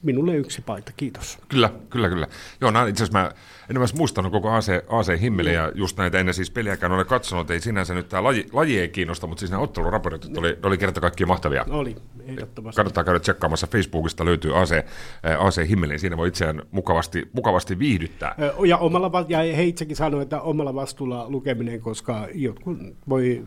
minulle 0.03 0.37
yksi 0.37 0.63
paita. 0.63 0.93
Kiitos. 0.97 1.39
Kyllä, 1.49 1.71
kyllä, 1.91 2.09
kyllä. 2.09 2.27
Joo, 2.61 2.71
nää, 2.71 2.87
itse 2.87 3.05
asiassa 3.05 3.19
mä 3.19 3.33
en 3.71 3.79
ole 3.79 3.87
muistanut 3.97 4.33
koko 4.33 4.51
AC, 4.51 4.69
AC 4.89 5.21
Himmeli 5.21 5.55
ja 5.55 5.73
just 5.75 5.97
näitä 5.97 6.19
ennen 6.19 6.35
siis 6.35 6.51
peliäkään 6.51 6.93
ole 6.93 7.05
katsonut. 7.05 7.51
Ei 7.51 7.61
sinänsä 7.61 7.95
nyt 7.95 8.09
tämä 8.09 8.25
laji, 8.25 8.47
laji 8.53 8.81
ei 8.81 8.89
kiinnosta, 8.89 9.27
mutta 9.27 9.41
siis 9.41 9.51
nämä 9.51 9.63
otteluraportit 9.63 10.39
oli, 10.39 10.59
oli 10.63 10.79
kerta 10.79 11.01
kaikkiaan 11.01 11.29
mahtavia. 11.29 11.65
Oli, 11.71 11.97
ehdottomasti. 12.25 12.77
Kannattaa 12.77 13.05
käydä 13.05 13.21
tsekkaamassa 13.21 13.67
Facebookista, 13.67 14.25
löytyy 14.25 14.61
AC, 14.61 14.85
AC 15.39 15.69
Himmeli, 15.69 15.99
siinä 15.99 16.17
voi 16.17 16.29
itseään 16.29 16.63
mukavasti, 16.71 17.31
mukavasti 17.33 17.79
viihdyttää. 17.79 18.35
Ja, 18.67 18.79
omalla, 18.79 19.25
ja 19.29 19.39
he 19.39 19.65
itsekin 19.65 19.97
sanoi, 19.97 20.23
että 20.23 20.41
omalla 20.41 20.75
vastuulla 20.75 21.31
lukeminen, 21.31 21.81
koska 21.81 22.29
jotkut 22.35 22.79
voi 23.09 23.45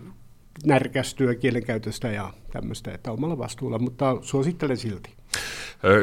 närkästyä 0.65 1.35
kielenkäytöstä 1.35 2.07
ja 2.07 2.33
tämmöistä, 2.51 2.91
että 2.91 3.11
omalla 3.11 3.37
vastuulla, 3.37 3.79
mutta 3.79 4.17
suosittelen 4.21 4.77
silti. 4.77 5.13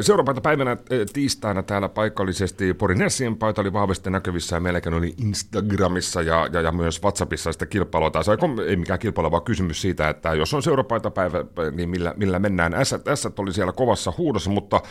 Seuraavana 0.01 0.41
päivänä 0.41 0.77
tiistaina 1.13 1.63
täällä 1.63 1.89
paikallisesti 1.89 2.73
Porin 2.73 2.97
Nessien 2.97 3.37
paita 3.37 3.61
oli 3.61 3.73
vahvasti 3.73 4.09
näkyvissä 4.09 4.55
ja 4.55 4.59
meilläkin 4.59 4.93
oli 4.93 5.13
Instagramissa 5.17 6.21
ja, 6.21 6.47
ja, 6.51 6.61
ja 6.61 6.71
myös 6.71 7.01
WhatsAppissa 7.03 7.51
sitä 7.51 7.65
kilpailua. 7.65 8.11
Tai 8.11 8.23
se 8.23 8.31
ei- 8.67 8.75
mikään 8.75 8.99
kilpailu, 8.99 9.31
vaan 9.31 9.43
kysymys 9.43 9.81
siitä, 9.81 10.09
että 10.09 10.33
jos 10.33 10.53
on 10.53 10.63
seurapaitapäivä, 10.63 11.45
niin 11.71 11.89
millä, 11.89 12.13
millä 12.17 12.39
mennään. 12.39 12.73
Ässät 13.07 13.39
oli 13.39 13.53
siellä 13.53 13.73
kovassa 13.73 14.13
huudossa, 14.17 14.49
mutta 14.49 14.81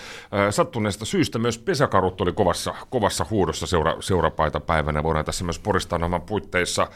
sattuneesta 0.51 1.05
syystä 1.05 1.39
myös 1.39 1.59
pesäkarut 1.59 2.21
oli 2.21 2.33
kovassa, 2.33 2.75
kovassa 2.91 3.27
huudossa 3.31 3.67
seura, 3.67 3.97
seurapaitapäivänä. 4.01 5.03
Voidaan 5.03 5.25
tässä 5.25 5.45
myös 5.45 5.59
Poristaan 5.59 6.03
ohjelman 6.03 6.23
puitteissa 6.23 6.89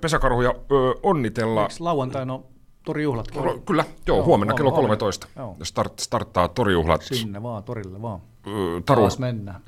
pesäkarhuja 0.00 0.54
onnitella. 1.02 1.62
Eikö 1.62 1.74
lauantaina 1.78 2.40
on 2.86 2.94
torijuhlatkin? 2.94 3.44
Ro- 3.44 3.58
Kyllä, 3.66 3.84
joo, 4.06 4.16
Joo, 4.16 4.24
huomenna 4.26 4.54
kello 4.54 4.70
on. 4.70 4.76
13. 4.76 5.28
Joo. 5.36 5.56
Start, 5.62 5.98
starttaa 5.98 6.48
torijuhlat. 6.48 7.02
Sinne 7.02 7.42
vaan, 7.42 7.62
torille 7.62 8.02
vaan. 8.02 8.20
Taru, 8.86 9.00
Taas 9.02 9.18
mennään. 9.18 9.60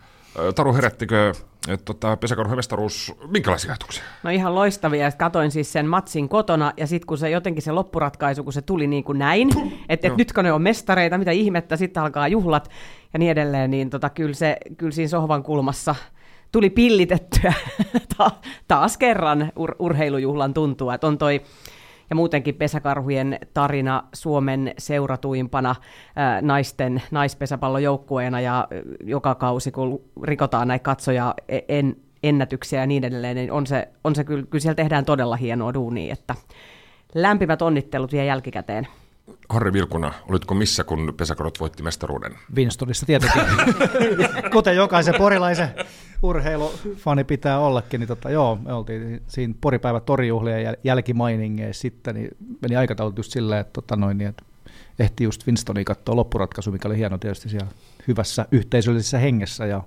Taru, 0.54 0.74
herättikö 0.74 1.32
että 1.68 1.84
tota, 1.84 2.16
pesäkarhujen 2.16 2.58
mestaruus, 2.58 3.14
minkälaisia 3.26 3.70
ajatuksia? 3.70 4.04
No 4.22 4.30
ihan 4.30 4.54
loistavia. 4.54 5.12
Katoin 5.12 5.50
siis 5.50 5.72
sen 5.72 5.86
matsin 5.86 6.28
kotona, 6.28 6.72
ja 6.76 6.86
sitten 6.86 7.06
kun 7.06 7.18
se 7.18 7.30
jotenkin 7.30 7.62
se 7.62 7.72
loppuratkaisu, 7.72 8.44
kun 8.44 8.52
se 8.52 8.62
tuli 8.62 8.86
niin 8.86 9.04
kuin 9.04 9.18
näin, 9.18 9.48
että 9.88 10.08
et 10.08 10.16
nyt 10.16 10.32
kun 10.32 10.44
ne 10.44 10.52
on 10.52 10.62
mestareita, 10.62 11.18
mitä 11.18 11.30
ihmettä, 11.30 11.76
sitten 11.76 12.02
alkaa 12.02 12.28
juhlat 12.28 12.70
ja 13.12 13.18
niin 13.18 13.30
edelleen, 13.32 13.70
niin 13.70 13.90
tota, 13.90 14.10
kyllä, 14.10 14.34
se, 14.34 14.56
kyllä 14.76 14.92
siinä 14.92 15.08
sohvan 15.08 15.42
kulmassa 15.42 15.94
tuli 16.52 16.70
pillitettyä 16.70 17.52
Ta- 18.18 18.30
taas 18.68 18.98
kerran 18.98 19.52
ur- 19.58 19.76
urheilujuhlan 19.78 20.54
tuntua. 20.54 20.94
Että 20.94 21.06
on 21.06 21.18
toi 21.18 21.40
ja 22.10 22.16
muutenkin 22.16 22.54
pesäkarhujen 22.54 23.38
tarina 23.54 24.04
Suomen 24.12 24.74
seuratuimpana 24.78 25.74
ää, 26.16 26.42
naisten 26.42 27.02
naispesäpallojoukkueena 27.10 28.40
ja 28.40 28.68
joka 29.04 29.34
kausi, 29.34 29.70
kun 29.70 30.00
rikotaan 30.22 30.68
näitä 30.68 30.82
katsoja 30.82 31.34
e- 31.48 31.58
en, 31.68 31.96
ennätyksiä 32.22 32.80
ja 32.80 32.86
niin 32.86 33.04
edelleen, 33.04 33.36
niin 33.36 33.52
on 33.52 33.66
se, 33.66 33.88
on 34.04 34.14
se 34.14 34.24
kyllä, 34.24 34.46
kyllä 34.50 34.62
siellä 34.62 34.74
tehdään 34.74 35.04
todella 35.04 35.36
hienoa 35.36 35.74
duunia, 35.74 36.12
että 36.12 36.34
lämpimät 37.14 37.62
onnittelut 37.62 38.12
vielä 38.12 38.24
jälkikäteen. 38.24 38.86
Harri 39.48 39.72
Vilkuna, 39.72 40.12
olitko 40.28 40.54
missä, 40.54 40.84
kun 40.84 41.14
pesäkarhut 41.16 41.60
voitti 41.60 41.82
mestaruuden? 41.82 42.32
Winstonissa 42.56 43.06
tietenkin. 43.06 43.42
Kuten 44.52 44.76
jokaisen 44.76 45.14
porilaisen 45.18 45.68
urheilufani 46.22 47.24
pitää 47.24 47.58
ollakin, 47.58 48.00
niin 48.00 48.08
tota, 48.08 48.30
joo, 48.30 48.58
me 48.64 48.72
oltiin 48.72 49.22
siinä 49.26 49.54
poripäivä 49.60 50.00
torijuhlien 50.00 50.74
jäl- 50.74 50.80
jälkimainingeissa 50.84 51.80
sitten, 51.80 52.14
niin 52.14 52.28
meni 52.62 52.76
aikataulut 52.76 53.16
just 53.16 53.32
silleen, 53.32 53.60
että, 53.60 53.72
tota 53.72 53.96
noin, 53.96 54.18
niin, 54.18 54.28
että 54.28 54.44
ehti 54.98 55.24
just 55.24 55.46
Winstonia 55.46 55.84
katsoa 55.84 56.16
loppuratkaisu, 56.16 56.72
mikä 56.72 56.88
oli 56.88 56.96
hieno 56.96 57.18
tietysti 57.18 57.48
siellä 57.48 57.68
hyvässä 58.08 58.46
yhteisöllisessä 58.52 59.18
hengessä, 59.18 59.66
ja, 59.66 59.82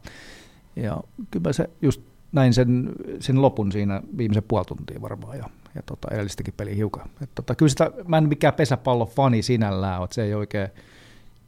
ja 0.75 0.97
kyllä 1.31 1.53
se 1.53 1.69
just 1.81 2.01
näin 2.31 2.53
sen, 2.53 2.89
sen 3.19 3.41
lopun 3.41 3.71
siinä 3.71 4.01
viimeisen 4.17 4.43
puoli 4.47 4.65
tuntia 4.65 5.01
varmaan, 5.01 5.37
ja, 5.37 5.49
ja 5.75 5.81
tota, 5.85 6.07
edellistäkin 6.11 6.53
peli 6.57 6.75
hiukan. 6.75 7.09
Et 7.23 7.29
tota, 7.35 7.55
kyllä 7.55 7.69
sitä, 7.69 7.91
mä 8.07 8.17
en 8.17 8.29
mikään 8.29 8.53
pesäpallofani 8.53 9.41
sinällään 9.41 9.99
ole, 9.99 10.07
se 10.11 10.23
ei 10.23 10.33
oikein, 10.33 10.67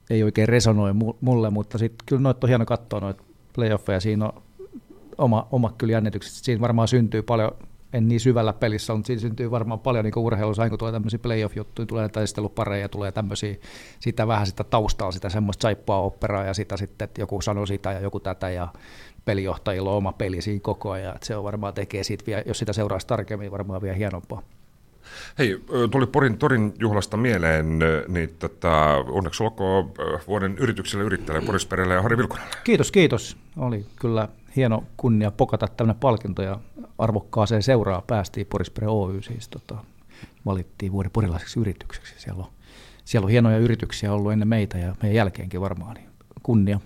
ei 0.10 0.24
oikein 0.24 0.50
resonoi 0.50 0.92
mu- 0.92 1.18
mulle, 1.22 1.50
mutta 1.50 1.78
sitten 1.78 2.06
kyllä 2.06 2.22
noita 2.22 2.48
on 2.48 2.50
hieno 2.50 2.66
katsoa 2.66 3.00
noita 3.00 3.24
playoffeja, 3.56 4.00
siinä 4.00 4.26
on 4.26 4.42
oma, 5.18 5.48
oma 5.52 5.74
kyllä 5.78 5.94
jännitykset, 5.94 6.34
siinä 6.34 6.62
varmaan 6.62 6.88
syntyy 6.88 7.22
paljon, 7.22 7.52
en 7.94 8.08
niin 8.08 8.20
syvällä 8.20 8.54
pelissä, 8.54 8.94
mutta 8.94 9.08
siinä 9.08 9.22
syntyy 9.22 9.52
varmaan 9.52 9.80
paljon 9.80 10.06
niin 10.06 10.14
urheilussa, 10.18 10.70
kun 10.70 10.80
tulee 10.80 10.92
tämmöisiä 10.92 11.20
playoff-juttuja, 11.20 11.86
tulee 11.86 12.10
taistelupareja, 12.10 12.90
tulee 12.90 13.12
tämmöisiä, 13.12 13.56
sitä 14.00 14.28
vähän 14.28 14.48
sitä 14.48 14.64
taustalla, 14.64 15.12
sitä 15.12 15.30
semmoista 15.30 15.62
saippua 15.62 15.98
operaa 15.98 16.46
ja 16.46 16.54
sitä 16.54 16.78
sitten, 16.78 17.06
että 17.06 17.22
joku 17.22 17.42
sanoo 17.42 17.66
sitä 17.66 17.92
ja 17.92 18.00
joku 18.00 18.20
tätä 18.20 18.50
ja 18.50 18.68
pelijohtajilla 19.26 19.92
on 19.92 19.98
oma 19.98 20.14
peli 20.14 20.42
siinä 20.42 20.60
koko 20.60 20.92
ajan, 20.92 21.16
että 21.16 21.28
se 21.28 21.36
on 21.36 21.44
varmaan 21.44 21.74
tekee 21.74 22.04
siitä, 22.04 22.24
vielä, 22.28 22.44
jos 22.46 22.60
sitä 22.60 22.74
seuraisi 22.74 23.08
tarkemmin, 23.08 23.52
varmaan 23.52 23.82
vielä 23.82 23.96
hienompaa. 23.96 24.42
Hei, 25.40 25.64
tuli 25.92 26.06
Porin 26.06 26.38
torin 26.38 26.74
juhlasta 26.80 27.18
mieleen, 27.18 27.80
niin 28.08 28.36
tota, 28.40 28.96
onneksi 28.96 29.44
olkoon 29.44 29.92
vuoden 30.28 30.58
yritykselle 30.58 31.06
yrittäjälle 31.06 31.46
Porisperille 31.46 31.94
ja 31.94 32.02
Harri 32.02 32.18
Vilkunalle. 32.18 32.56
Kiitos, 32.64 32.92
kiitos. 32.92 33.38
Oli 33.58 33.86
kyllä 33.96 34.28
hieno 34.56 34.84
kunnia 34.98 35.32
pokata 35.32 35.68
tämmöinen 35.68 36.00
palkinto 36.00 36.42
ja 36.42 36.60
arvokkaaseen 36.98 37.64
seuraa 37.64 38.04
päästiin 38.08 38.48
Porispere 38.48 38.88
Oy, 38.88 39.22
siis 39.22 39.48
tota, 39.48 39.76
valittiin 40.46 40.92
vuoden 40.92 41.12
porilaiseksi 41.12 41.60
yritykseksi. 41.60 42.14
Siellä 42.18 42.44
on 42.44 42.50
siellä 43.06 43.26
on 43.26 43.32
hienoja 43.32 43.58
yrityksiä 43.58 44.14
ollut 44.14 44.32
ennen 44.32 44.48
meitä 44.48 44.78
ja 44.78 44.96
meidän 45.02 45.16
jälkeenkin 45.16 45.62
varmaan, 45.62 45.94
niin 45.94 46.10
kunnia. 46.44 46.80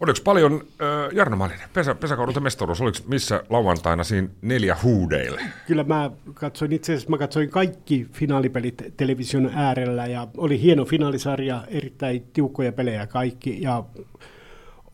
Oliko 0.00 0.18
paljon 0.24 0.52
äh, 0.52 1.12
Jarno 1.12 1.36
Malinen, 1.36 1.68
pesä, 1.72 1.94
pesäkaudulta 1.94 2.40
mestaruus, 2.40 2.80
oliko 2.80 2.98
missä 3.06 3.44
lauantaina 3.50 4.04
siinä 4.04 4.28
neljä 4.42 4.76
huudeille? 4.82 5.40
Kyllä 5.66 5.84
mä 5.84 6.10
katsoin 6.34 6.72
itse 6.72 6.92
asiassa, 6.92 7.10
mä 7.10 7.18
katsoin 7.18 7.50
kaikki 7.50 8.06
finaalipelit 8.12 8.82
television 8.96 9.50
äärellä 9.54 10.06
ja 10.06 10.28
oli 10.36 10.60
hieno 10.60 10.84
finaalisarja, 10.84 11.64
erittäin 11.68 12.26
tiukkoja 12.32 12.72
pelejä 12.72 13.06
kaikki 13.06 13.62
ja 13.62 13.84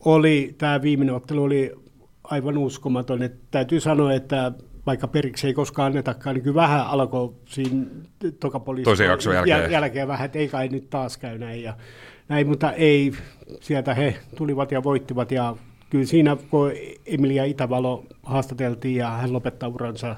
oli, 0.05 0.55
tämä 0.57 0.81
viimeinen 0.81 1.15
ottelu 1.15 1.43
oli 1.43 1.71
aivan 2.23 2.57
uskomaton, 2.57 3.23
että 3.23 3.39
täytyy 3.51 3.79
sanoa, 3.79 4.13
että 4.13 4.51
vaikka 4.85 5.07
periksi 5.07 5.47
ei 5.47 5.53
koskaan 5.53 5.85
annetakaan, 5.85 6.33
niin 6.33 6.43
kyllä 6.43 6.55
vähän 6.55 6.87
alkoi 6.87 7.33
siinä 7.45 7.85
Toisen 8.83 9.07
jakson 9.07 9.33
jälkeen. 9.33 9.71
jälkeen 9.71 10.07
vähän, 10.07 10.25
että 10.25 10.39
ei 10.39 10.47
kai 10.47 10.67
nyt 10.67 10.89
taas 10.89 11.17
käy 11.17 11.37
näin. 11.37 11.63
Ja, 11.63 11.73
näin, 12.29 12.47
mutta 12.47 12.71
ei, 12.71 13.11
sieltä 13.59 13.93
he 13.93 14.15
tulivat 14.35 14.71
ja 14.71 14.83
voittivat 14.83 15.31
ja 15.31 15.55
kyllä 15.89 16.05
siinä, 16.05 16.37
kun 16.49 16.71
Emilia 17.05 17.45
Itävalo 17.45 18.05
haastateltiin 18.23 18.95
ja 18.95 19.09
hän 19.09 19.33
lopettaa 19.33 19.69
uransa 19.69 20.15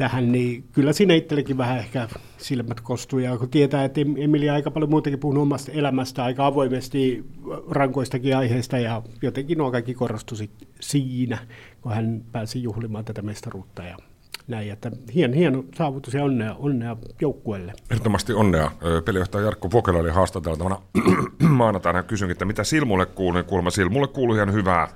tähän, 0.00 0.32
niin 0.32 0.64
kyllä 0.72 0.92
siinä 0.92 1.14
itsellekin 1.14 1.58
vähän 1.58 1.78
ehkä 1.78 2.08
silmät 2.38 2.80
kostui. 2.80 3.24
Ja 3.24 3.38
kun 3.38 3.50
tietää, 3.50 3.84
että 3.84 4.00
Emilia 4.00 4.54
aika 4.54 4.70
paljon 4.70 4.90
muutenkin 4.90 5.20
puhunut 5.20 5.42
omasta 5.42 5.72
elämästä 5.72 6.24
aika 6.24 6.46
avoimesti 6.46 7.24
rankoistakin 7.70 8.36
aiheista 8.36 8.78
ja 8.78 9.02
jotenkin 9.22 9.58
nuo 9.58 9.70
kaikki 9.70 9.94
korostui 9.94 10.50
siinä, 10.80 11.38
kun 11.80 11.92
hän 11.92 12.24
pääsi 12.32 12.62
juhlimaan 12.62 13.04
tätä 13.04 13.22
mestaruutta. 13.22 13.82
Ja 13.82 13.96
näin, 14.48 14.72
että 14.72 14.90
hieno, 15.14 15.34
hieno 15.34 15.64
saavutus 15.74 16.14
ja 16.14 16.24
onnea, 16.24 16.54
onnea 16.54 16.96
joukkueelle. 17.20 17.72
Ehdottomasti 17.90 18.32
onnea. 18.32 18.70
Pelijohtaja 19.04 19.44
Jarkko 19.44 19.70
Vokela 19.72 19.98
oli 19.98 20.10
haastateltavana 20.10 20.78
maanantaina. 21.48 22.02
Kysynkin, 22.02 22.32
että 22.32 22.44
mitä 22.44 22.64
Silmulle 22.64 23.06
kuuluu, 23.06 23.32
niin 23.32 23.44
kuulemma 23.44 23.70
Silmulle 23.70 24.08
kuuluu 24.08 24.34
ihan 24.34 24.52
hyvää. 24.52 24.88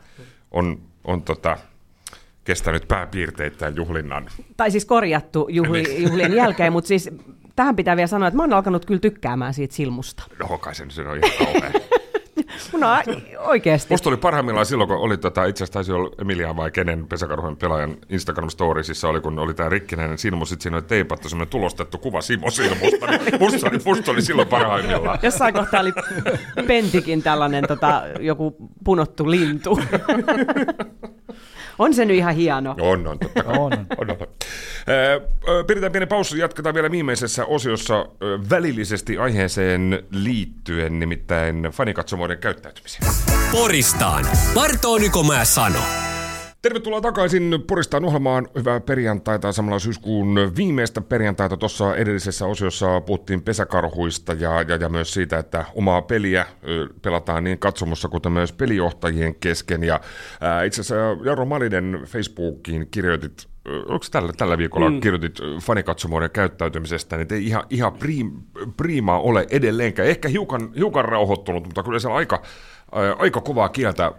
On, 0.50 0.78
on 1.04 1.22
tota, 1.22 1.56
kestänyt 2.44 2.88
pääpiirteittäin 2.88 3.76
juhlinnan. 3.76 4.26
Tai 4.56 4.70
siis 4.70 4.84
korjattu 4.84 5.48
juhli, 5.50 5.82
niin. 5.82 6.02
juhlien 6.02 6.34
jälkeen, 6.34 6.72
mutta 6.72 6.88
siis 6.88 7.10
tähän 7.56 7.76
pitää 7.76 7.96
vielä 7.96 8.06
sanoa, 8.06 8.28
että 8.28 8.36
mä 8.36 8.42
oon 8.42 8.52
alkanut 8.52 8.84
kyllä 8.84 9.00
tykkäämään 9.00 9.54
siitä 9.54 9.74
Silmusta. 9.74 10.22
No, 10.38 10.58
kai 10.58 10.74
se 10.74 10.82
on 10.82 11.18
ihan 11.18 11.20
kauhean. 11.38 11.72
No 12.72 12.88
oikeasti. 13.38 13.94
Musta 13.94 14.10
oli 14.10 14.16
parhaimmillaan 14.16 14.66
silloin, 14.66 14.88
kun 14.88 14.96
oli 14.96 15.16
tota, 15.16 15.44
itse 15.44 15.64
asiassa 15.64 15.72
taisi 15.72 15.92
olla 15.92 16.10
Emilia 16.20 16.56
vai 16.56 16.70
kenen 16.70 17.06
pesäkarhujen 17.06 17.56
pelaajan 17.56 17.96
Instagram 18.08 18.50
storiesissa 18.50 19.08
oli, 19.08 19.20
kun 19.20 19.38
oli 19.38 19.54
tämä 19.54 19.68
rikkinäinen 19.68 20.18
silmu, 20.18 20.46
sitten 20.46 20.62
siinä 20.62 20.76
oli 20.76 20.84
teipattu 20.84 21.28
semmoinen 21.28 21.50
tulostettu 21.50 21.98
kuva 21.98 22.20
Simo 22.20 22.50
Silmusta, 22.50 23.06
niin 23.06 23.40
musta 23.40 23.68
oli, 23.68 23.78
musta 23.84 24.10
oli 24.10 24.22
silloin 24.22 24.48
parhaimmillaan. 24.48 25.18
Jossain 25.22 25.54
kohtaa 25.54 25.80
oli 25.80 25.92
Pentikin 26.66 27.22
tällainen 27.22 27.64
tota, 27.68 28.02
joku 28.20 28.56
punottu 28.84 29.30
lintu. 29.30 29.78
On 31.78 31.94
se 31.94 32.04
nyt 32.04 32.16
ihan 32.16 32.34
hieno. 32.34 32.74
On, 32.80 33.06
on, 33.06 33.18
totta 33.18 33.42
kai. 33.42 33.58
on, 33.58 33.72
on. 33.72 33.86
on, 33.98 34.10
on. 34.10 34.26
Pidetään 35.66 35.92
pieni 35.92 36.06
paussi, 36.06 36.38
jatketaan 36.38 36.74
vielä 36.74 36.90
viimeisessä 36.90 37.44
osiossa 37.44 38.06
välillisesti 38.50 39.18
aiheeseen 39.18 40.02
liittyen, 40.10 40.98
nimittäin 40.98 41.62
fanikatsomoiden 41.72 42.38
käyttäytymiseen. 42.38 43.12
Poristaan. 43.52 44.26
Parto 44.54 44.98
Nykomää 44.98 45.44
sano. 45.44 45.78
Tervetuloa 46.64 47.00
takaisin 47.00 47.64
Poristaan 47.66 48.04
ohjelmaan. 48.04 48.48
Hyvää 48.58 48.80
perjantaita, 48.80 49.52
samalla 49.52 49.78
syyskuun 49.78 50.52
viimeistä 50.56 51.00
perjantaita. 51.00 51.56
Tuossa 51.56 51.96
edellisessä 51.96 52.46
osiossa 52.46 53.00
puhuttiin 53.00 53.42
pesäkarhuista 53.42 54.32
ja, 54.32 54.62
ja, 54.62 54.76
ja 54.76 54.88
myös 54.88 55.14
siitä, 55.14 55.38
että 55.38 55.64
omaa 55.74 56.02
peliä 56.02 56.46
pelataan 57.02 57.44
niin 57.44 57.58
katsomossa 57.58 58.08
kuten 58.08 58.32
myös 58.32 58.52
pelijohtajien 58.52 59.34
kesken. 59.34 59.84
Ja 59.84 60.00
ää, 60.40 60.62
itse 60.62 60.80
asiassa 60.80 61.24
Jarro 61.24 61.44
Malinen 61.44 62.00
Facebookiin 62.06 62.88
kirjoitit 62.90 63.46
onko 63.88 64.06
tällä, 64.10 64.32
tällä 64.36 64.58
viikolla 64.58 64.90
mm. 64.90 65.00
kirjoitit 65.00 65.38
fanikatsomoiden 65.62 66.30
käyttäytymisestä, 66.30 67.16
niin 67.16 67.32
ei 67.32 67.46
ihan, 67.46 67.64
ihan 67.70 67.92
priim, 67.92 68.30
priimaa 68.76 69.20
ole 69.20 69.46
edelleenkään. 69.50 70.08
Ehkä 70.08 70.28
hiukan, 70.28 70.72
hiukan 70.76 71.04
rauhoittunut, 71.04 71.64
mutta 71.64 71.82
kyllä 71.82 71.98
se 71.98 72.10
aika, 72.10 72.42
aika 73.18 73.40
kovaa 73.40 73.68
kieltä 73.68 74.12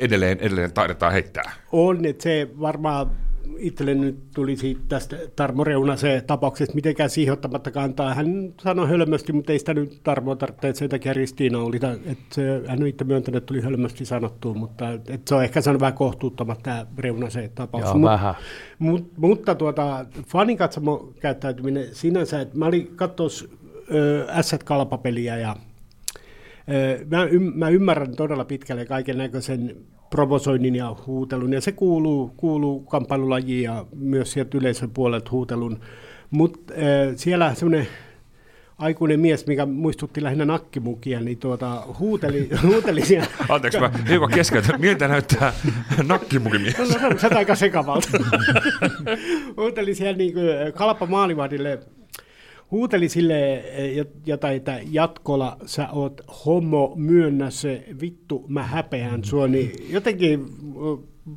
edelleen, 0.00 0.38
edelleen 0.40 0.72
taidetaan 0.72 1.12
heittää. 1.12 1.52
On, 1.72 2.04
että 2.04 2.22
se 2.22 2.48
varmaan 2.60 3.10
itselle 3.58 3.94
nyt 3.94 4.18
tulisi 4.34 4.78
tästä 4.88 5.16
Tarmo 5.36 5.64
se 5.96 6.24
tapauksesta 6.26 6.74
mitenkään 6.74 7.10
sijoittamatta 7.10 7.70
kantaa. 7.70 8.14
Hän 8.14 8.52
sanoi 8.62 8.88
hölmösti, 8.88 9.32
mutta 9.32 9.52
ei 9.52 9.58
sitä 9.58 9.74
nyt 9.74 10.00
Tarmo 10.02 10.34
tarvitse, 10.34 10.68
että 10.68 10.78
se 10.78 10.88
takia 10.88 11.12
Ristiina 11.12 11.58
oli, 11.58 11.76
että 12.06 12.24
se, 12.34 12.62
hän 12.66 12.82
on 12.82 12.86
itse 12.86 13.04
myöntänyt, 13.04 13.36
että 13.36 13.46
tuli 13.46 13.60
hölmösti 13.60 14.04
sanottu, 14.04 14.54
mutta 14.54 14.92
että 14.92 15.28
se 15.28 15.34
on 15.34 15.44
ehkä 15.44 15.60
sanonut 15.60 15.80
vähän 15.80 15.94
kohtuuttomat 15.94 16.62
tämä 16.62 16.86
se 17.28 17.50
tapaus. 17.54 17.84
Joo, 17.84 17.94
Mut, 17.94 18.10
vähän. 18.10 18.34
Mut, 18.78 19.12
mutta 19.16 19.54
tuota, 19.54 20.06
fanikatsomo 20.26 21.12
käyttäytyminen 21.20 21.86
sinänsä, 21.92 22.40
että 22.40 22.58
mä 22.58 22.66
olin 22.66 22.96
katsoa 22.96 23.28
S-kalpapeliä 24.40 25.38
ja 25.38 25.56
Mä, 27.10 27.24
ym, 27.30 27.52
mä 27.54 27.68
ymmärrän 27.68 28.16
todella 28.16 28.44
pitkälle 28.44 28.84
kaiken 28.84 29.18
näköisen 29.18 29.76
provosoinnin 30.10 30.74
ja 30.74 30.96
huutelun, 31.06 31.52
ja 31.52 31.60
se 31.60 31.72
kuuluu, 31.72 32.34
kuuluu 32.36 32.80
kamppailulajiin 32.80 33.62
ja 33.62 33.86
myös 33.96 34.32
sieltä 34.32 34.58
yleisön 34.58 34.90
puolelta 34.90 35.30
huutelun. 35.30 35.80
Mutta 36.30 36.74
siellä 37.16 37.54
semmoinen 37.54 37.86
aikuinen 38.80 39.20
mies, 39.20 39.46
mikä 39.46 39.66
muistutti 39.66 40.22
lähinnä 40.22 40.44
nakkimukia, 40.44 41.20
niin 41.20 41.38
tuota, 41.38 41.82
huuteli, 41.98 42.50
huuteli 42.66 43.06
siellä. 43.06 43.26
Anteeksi, 43.48 43.80
mä 43.80 43.90
hiukan 44.08 44.30
keskeytän. 44.30 44.80
Miltä 44.80 45.08
näyttää 45.08 45.52
nakkimukimies? 46.06 46.78
No, 46.78 46.84
no, 46.84 47.18
se 47.18 47.26
on 47.26 47.36
aika 47.36 47.54
sekavalta. 47.54 48.08
huuteli 49.56 49.94
siellä 49.94 50.16
niin 50.16 50.34
kalpa 50.74 51.06
maalivahdille 51.06 51.78
huuteli 52.70 53.08
sille 53.08 53.54
eh, 53.54 54.06
jotain, 54.26 54.56
että 54.56 54.80
jatkolla 54.90 55.56
sä 55.66 55.88
oot 55.90 56.20
homo, 56.46 56.92
myönnä 56.96 57.50
se, 57.50 57.84
vittu, 58.00 58.44
mä 58.48 58.62
häpeän 58.62 59.24
sua, 59.24 59.48
niin 59.48 59.72
jotenkin 59.90 60.46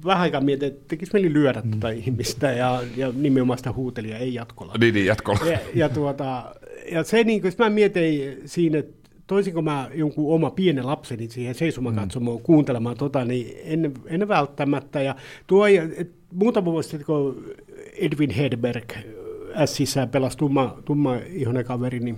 vähän 0.05 0.21
aikaa 0.21 0.41
mietin, 0.41 0.67
että 0.67 0.87
tekisi 0.87 1.13
mieli 1.13 1.33
lyödä 1.33 1.61
mm. 1.61 1.71
tätä 1.71 1.89
ihmistä 1.89 2.51
ja, 2.51 2.83
ja 2.97 3.11
nimenomaan 3.15 3.57
sitä 3.57 3.73
huutelia, 3.73 4.17
ei 4.17 4.33
jatkolla. 4.33 4.73
Niin, 4.79 4.93
niin 4.93 5.05
jatkolla. 5.05 5.45
Ja, 5.45 5.59
ja, 5.75 5.89
tuota, 5.89 6.55
ja 6.91 7.03
se, 7.03 7.23
niin 7.23 7.41
kuin, 7.41 7.53
mä 7.57 7.69
mietin 7.69 8.41
siinä, 8.45 8.79
että 8.79 9.09
toisinko 9.27 9.61
mä 9.61 9.89
jonkun 9.93 10.35
oma 10.35 10.51
pienen 10.51 10.87
lapseni 10.87 11.29
siihen 11.29 11.55
seisomaan 11.55 11.95
katsomaan, 11.95 12.37
mm. 12.37 12.43
kuuntelemaan 12.43 12.97
tota, 12.97 13.25
niin 13.25 13.57
en, 13.63 13.93
en 14.05 14.27
välttämättä. 14.27 15.01
Ja 15.01 15.15
tuo, 15.47 15.67
et, 15.67 16.11
muutama 16.33 16.71
vuosi 16.71 16.89
sitten, 16.89 17.05
kun 17.05 17.45
Edwin 17.97 18.29
Hedberg 18.29 18.93
Sissä 19.65 20.07
pelasi 20.07 20.37
tumma, 20.37 20.77
tumma 20.85 21.15
ihonen 21.15 21.65
kaveri, 21.65 21.99
niin 21.99 22.17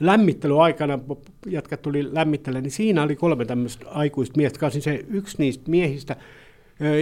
lämmittelyaikana, 0.00 0.98
jatkat 1.46 1.82
tuli 1.82 2.14
lämmittele, 2.14 2.60
niin 2.60 2.70
siinä 2.70 3.02
oli 3.02 3.16
kolme 3.16 3.44
tämmöistä 3.44 3.90
aikuista 3.90 4.36
miestä, 4.36 4.58
kanssa 4.58 4.80
se 4.80 5.04
yksi 5.08 5.36
niistä 5.38 5.70
miehistä, 5.70 6.16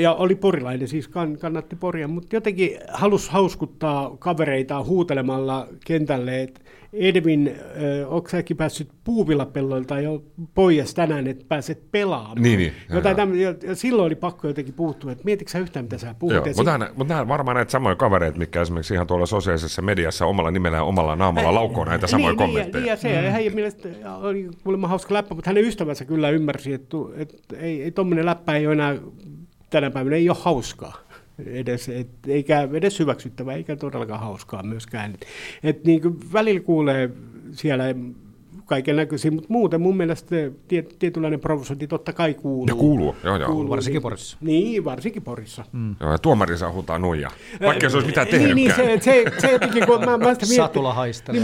ja 0.01 0.15
oli 0.15 0.35
porilainen, 0.35 0.89
siis 0.89 1.09
kannatti 1.41 1.77
poria, 1.77 2.09
mutta 2.09 2.37
jotenkin 2.37 2.71
halusi 2.93 3.31
hauskuttaa 3.31 4.17
kavereita 4.19 4.85
huutelemalla 4.85 5.69
kentälle, 5.87 6.43
että 6.43 6.61
Edvin, 6.93 7.49
äh, 7.49 8.13
onko 8.13 8.29
säkin 8.29 8.57
päässyt 8.57 8.91
puuvillapelloilta 9.05 10.01
jo 10.01 10.23
pois 10.55 10.95
tänään, 10.95 11.27
että 11.27 11.45
pääset 11.49 11.91
pelaamaan? 11.93 12.43
Niin, 12.43 12.59
niin. 12.59 12.73
Jotain 12.93 13.17
tämmö, 13.17 13.37
ja, 13.37 13.55
ja 13.63 13.75
silloin 13.75 14.07
oli 14.07 14.15
pakko 14.15 14.49
jotenkin 14.49 14.75
puuttua, 14.75 15.13
että 15.13 15.25
mietitkö 15.25 15.51
sä 15.51 15.59
yhtään, 15.59 15.85
mitä 15.85 15.99
sä 15.99 16.15
puhut? 16.19 16.35
Joo, 16.35 16.45
mutta, 16.57 16.79
nämä, 16.79 16.91
mutta 16.95 17.15
nämä 17.15 17.29
varmaan 17.29 17.55
näitä 17.55 17.71
samoja 17.71 17.97
kavereita, 17.97 18.39
mitkä 18.39 18.63
esimerkiksi 18.63 18.95
ihan 18.95 19.07
tuolla 19.07 19.27
sosiaalisessa 19.27 19.83
mediassa 19.83 20.27
omalla 20.27 20.51
nimellä 20.51 20.77
ja 20.77 20.83
omalla 20.83 21.17
naamalla 21.17 21.55
laukoo 21.55 21.85
näitä 21.85 22.07
samoja 22.07 22.31
niin, 22.31 22.39
kommentteja. 22.39 22.83
Niin, 22.83 22.91
ja, 22.91 22.97
se, 22.97 23.23
mm. 23.23 23.29
hän 23.29 23.43
mielestä 23.55 23.89
oli 24.21 24.51
kuulemma 24.65 24.89
hauska 24.89 25.15
läppä, 25.15 25.35
mutta 25.35 25.51
hänen 25.51 25.65
ystävänsä 25.65 26.05
kyllä 26.05 26.31
ymmärsi, 26.31 26.73
että, 26.73 26.97
että 27.17 27.57
ei, 27.57 27.83
ei 27.83 27.91
tuommoinen 27.91 28.27
läppä 28.27 28.57
ei 28.57 28.67
ole 28.67 28.73
enää 28.73 28.97
tänä 29.71 29.91
päivänä 29.91 30.17
ei 30.17 30.29
ole 30.29 30.39
hauskaa 30.41 31.01
edes, 31.47 31.89
et, 31.89 32.09
eikä 32.27 32.69
edes 32.73 32.99
hyväksyttävää, 32.99 33.55
eikä 33.55 33.77
todellakaan 33.77 34.21
hauskaa 34.21 34.63
myöskään. 34.63 35.15
Et, 35.15 35.27
et 35.63 35.85
niin 35.85 36.03
kuin 36.03 36.33
välillä 36.33 36.61
kuulee 36.61 37.11
siellä 37.53 37.85
kaiken 38.71 38.97
näköisiä, 38.97 39.31
mutta 39.31 39.47
muuten 39.53 39.81
mun 39.81 39.97
mielestä 39.97 40.37
tiet, 40.69 40.97
tietynlainen 40.99 41.41
provosointi 41.41 41.87
totta 41.87 42.13
kai 42.13 42.35
kuuluu. 42.35 42.67
Ja 42.69 42.75
kuuluu, 42.75 43.17
joo 43.25 43.37
joo. 43.37 43.49
Kuuluu. 43.53 43.71
Varsinkin 43.71 44.03
Porissa. 44.03 44.37
Niin, 44.41 44.85
varsinkin 44.85 45.23
Porissa. 45.23 45.65
Mm. 45.73 45.97
joo 46.01 46.13
ja 46.13 46.19
tuomari 46.19 46.59
saa 46.59 46.73
huutaa 46.73 46.99
nuija, 46.99 47.31
vaikka 47.61 47.89
se 47.89 47.97
olisi 47.97 48.07
mitään 48.07 48.27
Niin, 48.33 48.55
niin 48.55 48.73
tehnytkään. 48.75 49.01
se, 49.01 49.31
se, 49.35 49.41
se 49.41 49.53
jotenkin, 49.53 49.87
kun 49.87 50.01
mä, 50.05 50.19
mä 50.19 50.35
sitä 50.35 50.47
mietin, 50.47 50.57
Satula 50.57 50.95
haistelee. 50.95 51.41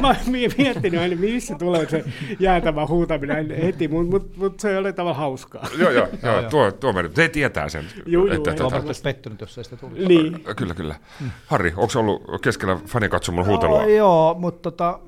mä 0.00 0.06
oon 0.08 0.16
mie- 0.26 0.48
miettinyt 0.58 1.00
aina, 1.00 1.16
missä 1.16 1.54
tulee 1.58 1.88
se 1.88 2.04
jäätävä 2.40 2.86
huutaminen 2.86 3.50
heti, 3.62 3.88
mutta 3.88 4.10
mut, 4.10 4.36
mut 4.36 4.60
se 4.60 4.78
oli 4.78 4.92
tavallaan 4.92 5.20
hauskaa. 5.20 5.66
Joo, 5.78 5.90
joo, 5.90 6.08
joo, 6.22 6.42
tuo, 6.50 6.72
tuomari, 6.72 7.10
se 7.14 7.28
tietää 7.28 7.68
sen. 7.68 7.84
Juu, 8.06 8.26
juu, 8.26 8.34
että, 8.36 8.50
ei. 8.50 8.56
tota, 8.56 8.68
Tuomarit 8.68 8.86
olisi 8.86 9.02
pettynyt, 9.02 9.40
jos 9.40 9.58
ei 9.58 9.64
sitä 9.64 9.76
tulisi. 9.76 10.06
Niin. 10.06 10.44
Kyllä, 10.56 10.74
kyllä. 10.74 10.94
Harri, 11.46 11.72
onko 11.76 11.90
se 11.90 11.98
ollut 11.98 12.22
keskellä 12.42 12.76
fanikatsomon 12.86 13.46
huutelua? 13.46 13.84
Joo, 13.84 14.34
mutta 14.38 14.70
tota, 14.70 14.98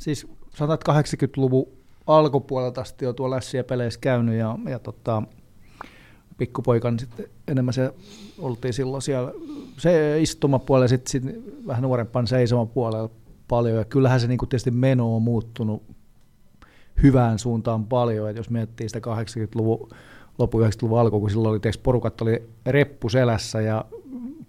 siis 0.00 0.26
sanotaan, 0.54 0.74
että 0.74 1.26
80-luvun 1.26 1.68
alkupuolelta 2.06 2.80
asti 2.80 3.06
on 3.06 3.14
tuolla 3.14 3.36
lässiä 3.36 3.64
peleissä 3.64 4.00
käynyt 4.00 4.34
ja, 4.34 4.58
ja 4.68 4.78
tota, 4.78 5.22
pikkupoikan 6.38 6.98
sitten 6.98 7.26
enemmän 7.48 7.74
se 7.74 7.94
oltiin 8.38 8.74
silloin 8.74 9.02
siellä 9.02 9.32
se 9.76 10.20
istumapuolella 10.20 10.88
sitten 10.88 11.10
sit 11.10 11.24
vähän 11.66 11.82
nuorempan 11.82 12.26
seisomapuolella 12.26 13.10
paljon. 13.48 13.76
Ja 13.78 13.84
kyllähän 13.84 14.20
se 14.20 14.26
niinku 14.26 14.46
tietysti 14.46 14.70
meno 14.70 15.16
on 15.16 15.22
muuttunut 15.22 15.82
hyvään 17.02 17.38
suuntaan 17.38 17.86
paljon, 17.86 18.28
että 18.28 18.40
jos 18.40 18.50
miettii 18.50 18.88
sitä 18.88 18.98
80-luvun 18.98 19.88
loppu 20.38 20.60
90-luvun 20.60 20.98
alku, 20.98 21.20
kun 21.20 21.30
silloin 21.30 21.52
oli, 21.52 21.60
tiiäks, 21.60 21.78
porukat 21.78 22.20
oli 22.20 22.48
reppu 22.66 23.08
selässä 23.08 23.60
ja 23.60 23.84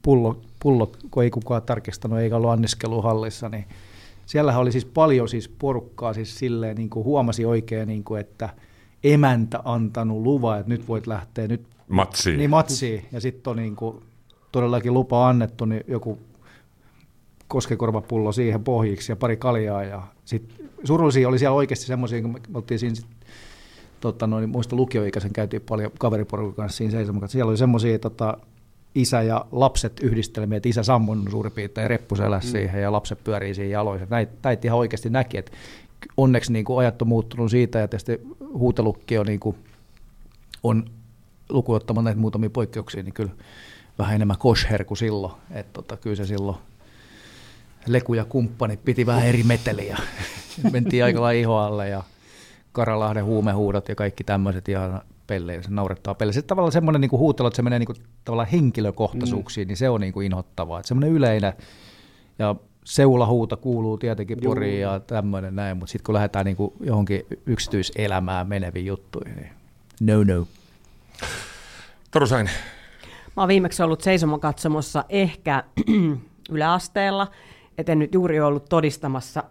pullo, 0.01 0.41
pullot, 0.63 0.97
kun 1.11 1.23
ei 1.23 1.29
kukaan 1.29 1.61
tarkistanut 1.61 2.19
eikä 2.19 2.35
ollut 2.35 2.49
anniskeluhallissa, 2.49 3.49
niin 3.49 3.65
siellähän 4.31 4.61
oli 4.61 4.71
siis 4.71 4.85
paljon 4.85 5.29
siis 5.29 5.49
porukkaa 5.49 6.13
siis 6.13 6.39
silleen, 6.39 6.77
niin 6.77 6.89
kuin 6.89 7.05
huomasi 7.05 7.45
oikein, 7.45 7.87
niin 7.87 8.03
kuin, 8.03 8.21
että 8.21 8.49
emäntä 9.03 9.59
antanut 9.65 10.21
luvan, 10.21 10.59
että 10.59 10.69
nyt 10.69 10.87
voit 10.87 11.07
lähteä 11.07 11.47
nyt 11.47 11.61
Matsiin. 11.87 12.37
niin 12.37 12.49
matsiin, 12.49 13.05
ja 13.11 13.21
sitten 13.21 13.51
on 13.51 13.57
niin 13.57 13.75
kuin, 13.75 14.03
todellakin 14.51 14.93
lupa 14.93 15.29
annettu, 15.29 15.65
niin 15.65 15.83
joku 15.87 16.19
koskekorvapullo 17.47 18.31
siihen 18.31 18.63
pohjiksi 18.63 19.11
ja 19.11 19.15
pari 19.15 19.37
kaljaa. 19.37 19.83
Ja 19.83 20.01
sit 20.25 20.65
surullisia 20.83 21.27
oli 21.27 21.39
siellä 21.39 21.55
oikeasti 21.55 21.85
semmoisia, 21.85 22.21
kun 22.21 22.31
me 22.31 22.39
oltiin 22.53 22.79
siinä 22.79 22.95
sit, 22.95 23.05
tota, 23.99 24.27
noin, 24.27 24.49
muista 24.49 24.75
lukioikäisen 24.75 25.33
käytiin 25.33 25.61
paljon 25.69 25.91
kaveriporukan 25.99 26.53
kanssa 26.53 26.77
siinä 26.77 26.91
seisomaan. 26.91 27.29
Siellä 27.29 27.49
oli 27.49 27.57
semmoisia 27.57 27.99
tota, 27.99 28.37
isä 28.95 29.21
ja 29.21 29.45
lapset 29.51 29.99
yhdistelmiä, 29.99 30.57
että 30.57 30.69
isä 30.69 30.83
sammun 30.83 31.27
suurin 31.31 31.51
piirtein 31.51 31.89
reppuselässä 31.89 32.49
mm. 32.49 32.51
siihen 32.51 32.81
ja 32.81 32.91
lapset 32.91 33.23
pyörii 33.23 33.55
siinä 33.55 33.71
jaloissa. 33.71 34.07
Näitä, 34.09 34.31
näitä 34.43 34.67
ihan 34.67 34.79
oikeasti 34.79 35.09
näki, 35.09 35.37
että 35.37 35.51
onneksi 36.17 36.53
niin 36.53 36.65
kuin 36.65 36.79
ajat 36.79 37.01
on 37.01 37.07
muuttunut 37.07 37.51
siitä 37.51 37.79
ja 37.79 37.87
tietysti 37.87 38.21
huutelukki 38.53 39.17
on, 39.17 39.25
niin 39.25 39.39
kuin, 39.39 39.55
on 40.63 40.85
lukuun 41.49 41.75
ottamatta 41.75 42.03
näitä 42.03 42.19
muutamia 42.19 42.49
poikkeuksia, 42.49 43.03
niin 43.03 43.13
kyllä 43.13 43.31
vähän 43.97 44.15
enemmän 44.15 44.37
kosher 44.37 44.83
kuin 44.83 44.97
silloin. 44.97 45.33
Että 45.51 45.73
tota, 45.73 45.97
kyllä 45.97 46.15
se 46.15 46.25
silloin 46.25 46.57
Leku 47.87 48.13
ja 48.13 48.25
kumppanit 48.25 48.85
piti 48.85 49.05
vähän 49.05 49.25
eri 49.25 49.43
meteliä. 49.43 49.97
Mentiin 50.71 51.03
aika 51.03 51.21
lailla 51.21 51.41
iho 51.41 51.57
alle 51.57 51.89
ja 51.89 52.03
Karalahden 52.71 53.25
huumehuudot 53.25 53.89
ja 53.89 53.95
kaikki 53.95 54.23
tämmöiset 54.23 54.69
ihan 54.69 55.01
pelleillä, 55.31 55.63
se 55.63 55.69
naurettaa 55.71 56.15
pelleillä. 56.15 56.41
Se 56.41 56.47
tavallaan 56.47 56.71
semmoinen 56.71 57.01
niin 57.01 57.11
huutelu, 57.11 57.47
että 57.47 57.55
se 57.55 57.61
menee 57.61 57.79
niin 57.79 57.87
kuin, 57.87 57.97
tavallaan 58.25 58.49
henkilökohtaisuuksiin, 58.49 59.67
mm. 59.67 59.69
niin 59.69 59.77
se 59.77 59.89
on 59.89 60.01
niin 60.01 60.13
kuin 60.13 60.25
inhottavaa. 60.25 60.79
Että 60.79 60.87
semmoinen 60.87 61.11
yleinen 61.11 61.53
ja 62.39 62.55
seulahuuta 62.85 63.57
kuuluu 63.57 63.97
tietenkin 63.97 64.37
poriin 64.43 64.81
ja 64.81 64.99
tämmöinen 64.99 65.55
näin, 65.55 65.77
mutta 65.77 65.91
sitten 65.91 66.05
kun 66.05 66.13
lähdetään 66.13 66.45
niin 66.45 66.57
kuin 66.57 66.73
johonkin 66.79 67.25
yksityiselämään 67.45 68.47
meneviin 68.47 68.85
juttuihin, 68.85 69.35
niin 69.35 69.51
no 70.01 70.23
no. 70.23 70.47
Taru 72.11 72.27
Sain, 72.27 72.49
Mä 73.37 73.41
oon 73.41 73.47
viimeksi 73.47 73.83
ollut 73.83 74.01
seisomakatsomossa 74.01 75.05
ehkä 75.09 75.63
yläasteella, 76.51 77.27
et 77.77 77.89
en 77.89 77.99
nyt 77.99 78.13
juuri 78.13 78.39
ollut 78.39 78.65
todistamassa 78.69 79.43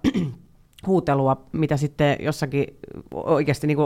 huutelua, 0.86 1.36
mitä 1.52 1.76
sitten 1.76 2.16
jossakin 2.20 2.66
oikeasti 3.14 3.66
niin 3.66 3.78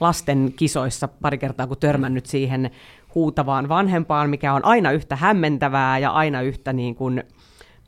lasten 0.00 0.52
kisoissa 0.56 1.08
pari 1.08 1.38
kertaa, 1.38 1.66
kun 1.66 1.76
törmännyt 1.76 2.26
siihen 2.26 2.70
huutavaan 3.14 3.68
vanhempaan, 3.68 4.30
mikä 4.30 4.52
on 4.54 4.64
aina 4.64 4.92
yhtä 4.92 5.16
hämmentävää 5.16 5.98
ja 5.98 6.10
aina 6.10 6.42
yhtä 6.42 6.72
niin 6.72 6.94
kuin 6.94 7.22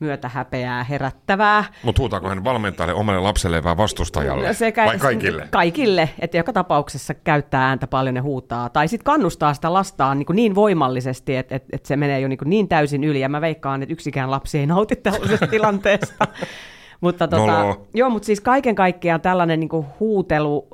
myötähäpeää 0.00 0.84
herättävää. 0.84 1.64
mutta 1.82 2.02
huutaako 2.02 2.28
hän 2.28 2.44
valmentajalle 2.44 2.94
omalle 2.94 3.20
lapselle 3.20 3.64
vai 3.64 3.76
vastustajalle? 3.76 4.54
Sekä, 4.54 4.86
vai 4.86 4.98
kaikille? 4.98 5.48
Kaikille, 5.50 6.10
että 6.18 6.36
joka 6.36 6.52
tapauksessa 6.52 7.14
käyttää 7.14 7.68
ääntä 7.68 7.86
paljon 7.86 8.16
ja 8.16 8.22
huutaa. 8.22 8.68
Tai 8.68 8.88
sitten 8.88 9.04
kannustaa 9.04 9.54
sitä 9.54 9.72
lastaan 9.72 10.18
niin, 10.18 10.26
niin 10.32 10.54
voimallisesti, 10.54 11.36
että, 11.36 11.54
että, 11.54 11.68
että 11.72 11.88
se 11.88 11.96
menee 11.96 12.20
jo 12.20 12.28
niin, 12.28 12.38
niin 12.44 12.68
täysin 12.68 13.04
yli. 13.04 13.20
Ja 13.20 13.28
mä 13.28 13.40
veikkaan, 13.40 13.82
että 13.82 13.92
yksikään 13.92 14.30
lapsi 14.30 14.58
ei 14.58 14.66
nauti 14.66 14.96
tällaisesta 14.96 15.46
tilanteesta. 15.56 16.26
Mutta 17.00 17.28
tota, 17.28 17.76
joo, 17.94 18.10
mutta 18.10 18.26
siis 18.26 18.40
kaiken 18.40 18.74
kaikkiaan 18.74 19.20
tällainen 19.20 19.60
niin 19.60 19.86
huutelu, 20.00 20.68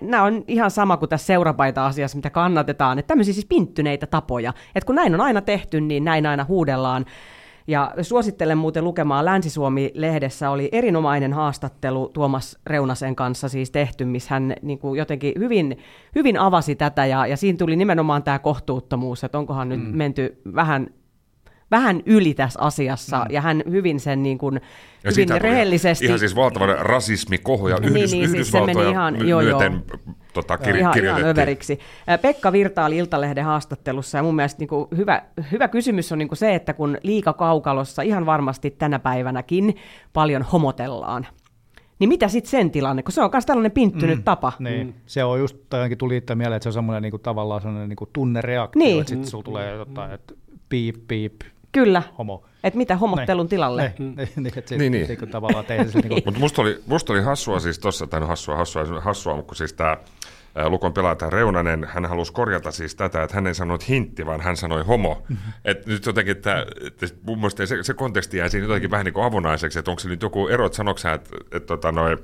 nämä 0.00 0.22
on 0.22 0.44
ihan 0.48 0.70
sama 0.70 0.96
kuin 0.96 1.08
tässä 1.08 1.26
seurapaita-asiassa, 1.26 2.18
mitä 2.18 2.30
kannatetaan, 2.30 2.98
että 2.98 3.08
tämmöisiä 3.08 3.34
siis 3.34 3.46
pinttyneitä 3.46 4.06
tapoja. 4.06 4.52
Että 4.74 4.86
kun 4.86 4.96
näin 4.96 5.14
on 5.14 5.20
aina 5.20 5.40
tehty, 5.40 5.80
niin 5.80 6.04
näin 6.04 6.26
aina 6.26 6.44
huudellaan. 6.48 7.06
Ja 7.66 7.94
suosittelen 8.02 8.58
muuten 8.58 8.84
lukemaan 8.84 9.24
Länsi-Suomi-lehdessä 9.24 10.50
oli 10.50 10.68
erinomainen 10.72 11.32
haastattelu 11.32 12.08
Tuomas 12.08 12.58
Reunasen 12.66 13.16
kanssa 13.16 13.48
siis 13.48 13.70
tehty, 13.70 14.04
missä 14.04 14.34
hän 14.34 14.54
niin 14.62 14.78
kuin 14.78 14.98
jotenkin 14.98 15.32
hyvin, 15.38 15.78
hyvin 16.14 16.38
avasi 16.38 16.74
tätä 16.74 17.06
ja, 17.06 17.26
ja 17.26 17.36
siinä 17.36 17.58
tuli 17.58 17.76
nimenomaan 17.76 18.22
tämä 18.22 18.38
kohtuuttomuus, 18.38 19.24
että 19.24 19.38
onkohan 19.38 19.68
nyt 19.68 19.80
mm. 19.80 19.96
menty 19.96 20.40
vähän 20.54 20.90
vähän 21.72 22.02
yli 22.06 22.34
tässä 22.34 22.60
asiassa, 22.60 23.18
mm. 23.18 23.24
ja 23.34 23.40
hän 23.40 23.62
hyvin 23.70 24.00
sen 24.00 24.22
niin 24.22 24.38
kuin, 24.38 24.60
Ja 25.04 25.10
hyvin 25.10 25.42
rehellisesti... 25.42 26.04
Ihan 26.06 26.18
siis 26.18 26.36
valtava 26.36 26.66
rasismikohu 26.66 27.68
ja 27.68 27.76
Niin, 27.76 27.96
Yhdys, 27.96 28.00
niin, 28.00 28.08
siis 28.10 28.30
se 28.30 28.36
Yhdysvaltoja 28.36 28.76
meni 28.76 28.90
ihan- 28.90 29.14
my- 29.18 29.28
joo, 29.28 29.40
joo. 29.40 29.58
myöten 29.58 29.82
tota, 30.34 30.56
kir- 30.56 30.76
ihan, 30.76 30.98
ihan 30.98 31.24
överiksi. 31.24 31.78
Pekka 32.22 32.52
Virta 32.52 32.84
oli 32.84 32.96
Iltalehden 32.96 33.44
haastattelussa 33.44 34.18
ja 34.18 34.22
mun 34.22 34.36
mielestä 34.36 34.58
niin 34.58 34.68
kuin 34.68 34.86
hyvä, 34.96 35.22
hyvä 35.52 35.68
kysymys 35.68 36.12
on 36.12 36.18
niin 36.18 36.28
kuin 36.28 36.38
se, 36.38 36.54
että 36.54 36.72
kun 36.72 36.98
liikakaukalossa 37.02 38.02
ihan 38.02 38.26
varmasti 38.26 38.70
tänä 38.70 38.98
päivänäkin 38.98 39.76
paljon 40.12 40.42
homotellaan, 40.42 41.26
niin 41.98 42.08
mitä 42.08 42.28
sitten 42.28 42.50
sen 42.50 42.70
tilanne, 42.70 43.02
kun 43.02 43.12
se 43.12 43.22
on 43.22 43.30
myös 43.32 43.46
tällainen 43.46 43.72
pinttynyt 43.72 44.16
mm. 44.18 44.22
tapa. 44.24 44.52
Niin, 44.58 44.86
mm. 44.86 44.92
se 45.06 45.24
on 45.24 45.38
just, 45.38 45.56
tai 45.70 45.80
ainakin 45.80 45.98
tuli 45.98 46.16
itse 46.16 46.34
mieleen, 46.34 46.56
että 46.56 46.62
se 46.64 46.68
on 46.68 46.72
semmoinen 46.72 47.02
niinku, 47.02 47.18
tavallaan 47.18 47.60
semmoinen 47.62 47.88
niinku 47.88 48.08
tunnereaktio, 48.12 48.78
Niin. 48.78 49.00
että 49.00 49.10
sitten 49.10 49.30
sulla 49.30 49.44
tulee 49.44 49.74
jotain, 49.74 50.12
että 50.12 50.34
piip, 50.68 50.96
piip, 51.08 51.40
Kyllä, 51.72 52.02
homo. 52.18 52.44
että 52.64 52.76
mitä 52.78 52.96
homottelun 52.96 53.48
tilalle. 53.48 53.94
Niin, 53.98 54.16
niin, 54.16 54.28
niin, 54.36 54.58
että 54.58 54.68
se, 54.68 54.76
Niin, 54.76 54.92
niin, 54.92 55.08
niin. 55.08 55.18
niin. 55.20 55.30
tavallaan 55.30 55.64
tehdä 55.64 55.84
se 55.84 55.98
niinku, 55.98 56.14
Mutta 56.24 56.40
musta 56.40 56.62
oli, 56.62 56.82
musta 56.86 57.12
oli 57.12 57.22
hassua 57.22 57.60
siis 57.60 57.78
tossa, 57.78 58.06
tai 58.06 58.20
no 58.20 58.26
hassua, 58.26 58.56
hassua, 58.56 59.00
hassua, 59.00 59.36
mutta 59.36 59.48
kun 59.48 59.56
siis 59.56 59.72
tämä 59.72 59.96
Lukon 60.68 60.92
pelaaja 60.92 61.30
Reunanen, 61.30 61.84
hän 61.84 62.06
halusi 62.06 62.32
korjata 62.32 62.70
siis 62.70 62.94
tätä, 62.94 63.22
että 63.22 63.34
hän 63.34 63.46
ei 63.46 63.54
sanonut 63.54 63.88
hintti, 63.88 64.26
vaan 64.26 64.40
hän 64.40 64.56
sanoi 64.56 64.84
homo. 64.84 65.22
Et 65.64 65.86
nyt 65.86 66.06
jotenkin 66.06 66.36
tämä, 66.36 66.66
mun 67.26 67.38
mielestä 67.38 67.66
se, 67.66 67.82
se 67.82 67.94
konteksti 67.94 68.36
jäi 68.36 68.50
siinä 68.50 68.66
jotenkin 68.66 68.90
vähän 68.90 69.04
niin 69.04 69.14
kuin 69.14 69.24
avonaiseksi, 69.24 69.78
että 69.78 69.90
onko 69.90 70.00
se 70.00 70.08
nyt 70.08 70.22
joku 70.22 70.48
ero, 70.48 70.66
että 70.66 70.76
sanoksi 70.76 71.08
hän, 71.08 71.14
että, 71.14 71.36
että 71.52 71.66
tota, 71.66 71.92
noi, 71.92 72.18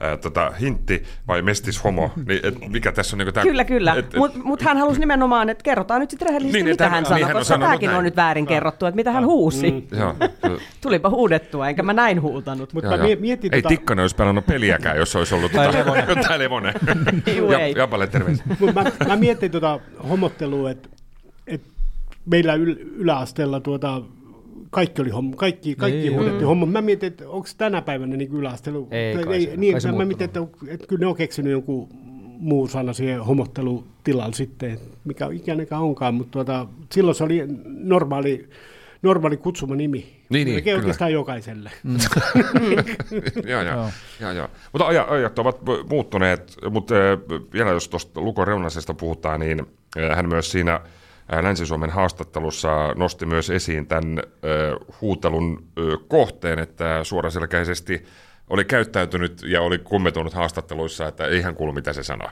ää, 0.00 0.16
tota, 0.16 0.50
hintti 0.60 1.02
vai 1.28 1.42
mestis 1.42 1.84
homo, 1.84 2.10
niin 2.28 2.40
et 2.42 2.54
mikä 2.68 2.92
tässä 2.92 3.16
on 3.16 3.18
niin 3.18 3.32
Kyllä, 3.42 3.64
kyllä. 3.64 3.94
Mutta 4.16 4.38
mut 4.44 4.62
hän 4.62 4.76
halusi 4.78 5.00
nimenomaan, 5.00 5.50
että 5.50 5.62
kerrotaan 5.64 6.00
nyt 6.00 6.10
sitten 6.10 6.28
rehellisesti, 6.28 6.58
Niin, 6.58 6.64
niin, 6.64 6.72
että 6.72 6.84
mitä 6.84 6.90
hän- 6.90 6.94
hän 6.94 7.02
niin, 7.02 7.08
sanoi, 7.08 7.22
hän 7.22 7.30
on 7.36 7.40
koska 7.40 7.48
sanonut 7.48 7.66
tämäkin 7.68 7.86
näin. 7.86 7.98
on 7.98 8.04
nyt 8.04 8.16
väärin 8.16 8.46
kerrottu, 8.46 8.86
että 8.86 8.96
mitä 8.96 9.12
hän 9.12 9.26
huusi. 9.26 9.70
Mm. 9.70 9.98
Joo. 9.98 10.14
Tulipa 10.80 11.10
huudettua, 11.10 11.68
enkä 11.68 11.82
mä 11.82 11.92
näin 11.92 12.22
huutanut. 12.22 12.72
Mutta 12.72 12.96
Joo, 12.96 13.08
mä 13.08 13.20
mietin 13.20 13.54
Ei 13.54 13.62
tota, 13.62 13.68
Tikkanen 13.68 14.02
olisi 14.02 14.16
pelannut 14.16 14.46
peliäkään, 14.46 14.96
jos 14.96 15.16
olisi 15.16 15.34
ollut 15.34 15.52
tota, 15.52 15.72
Levonen. 15.72 16.04
tai 16.28 16.38
Levonen. 16.38 16.74
Japalle 17.76 18.06
terveisiä. 18.06 18.44
mut 18.60 18.74
mä, 18.74 18.84
mä 19.08 19.16
mietin 19.16 19.50
tota 19.50 19.80
homottelua, 20.08 20.70
että 20.70 20.88
et 21.46 21.62
meillä 22.30 22.54
yl, 22.54 22.74
yläasteella 22.96 23.60
tuota, 23.60 24.02
kaikki 24.70 25.02
oli 25.02 25.10
homo, 25.10 25.36
kaikki, 25.36 25.74
kaikki 25.74 26.00
Niin, 26.00 26.14
huudettiin 26.14 26.46
homo. 26.46 26.66
Mä 26.66 26.80
mietin, 26.82 27.06
että 27.06 27.28
onko 27.28 27.48
tänä 27.58 27.82
päivänä 27.82 28.16
niin 28.16 28.32
yläasteella, 28.32 28.86
Ei 28.90 29.14
tai 29.14 29.24
kai 29.24 29.40
se- 29.40 29.56
niin, 29.56 29.72
kai 29.74 29.80
se 29.80 29.92
mä 29.92 30.04
mietin, 30.04 30.24
että, 30.24 30.40
että 30.68 30.86
kyllä 30.86 31.00
ne 31.00 31.06
on 31.06 31.16
keksinyt 31.16 31.52
jonkun 31.52 31.88
muu 32.38 32.68
sana 32.68 32.92
siihen 32.92 33.20
homottelutilalle 33.24 34.34
sitten, 34.34 34.70
että 34.70 34.88
mikä 35.04 35.28
ikänenkään 35.32 35.82
onkaan, 35.82 36.14
mutta 36.14 36.32
tuota, 36.32 36.66
silloin 36.92 37.14
se 37.14 37.24
oli 37.24 37.44
normaali, 37.66 38.48
normaali 39.02 39.36
kutsuma 39.36 39.74
nimi. 39.76 40.16
Niin, 40.30 40.46
niin, 40.46 40.64
kyllä. 40.64 40.76
oikeastaan 40.78 41.12
jokaiselle. 41.12 41.70
Mm. 41.84 41.96
joo, 43.50 43.62
joo, 43.62 43.90
Joo. 44.20 44.32
joo. 44.32 44.48
Mutta 44.72 44.86
ajat, 44.86 45.10
ajat 45.10 45.38
ovat 45.38 45.58
muuttuneet, 45.90 46.56
mutta 46.70 46.94
äh, 46.94 47.18
vielä 47.52 47.70
jos 47.70 47.88
tuosta 47.88 48.20
Luko 48.20 48.44
Reunasesta 48.44 48.94
puhutaan, 48.94 49.40
niin 49.40 49.60
äh, 49.98 50.16
hän 50.16 50.28
myös 50.28 50.50
siinä 50.50 50.80
Länsi-Suomen 51.42 51.90
haastattelussa 51.90 52.92
nosti 52.96 53.26
myös 53.26 53.50
esiin 53.50 53.86
tämän 53.86 54.22
huutelun 55.00 55.68
kohteen, 56.08 56.58
että 56.58 57.04
suoraselkäisesti 57.04 58.04
oli 58.50 58.64
käyttäytynyt 58.64 59.42
ja 59.42 59.62
oli 59.62 59.78
kummetunut 59.78 60.34
haastatteluissa, 60.34 61.08
että 61.08 61.26
ei 61.26 61.42
hän 61.42 61.54
kuulu 61.54 61.72
mitä 61.72 61.92
se 61.92 62.02
sanoo. 62.02 62.30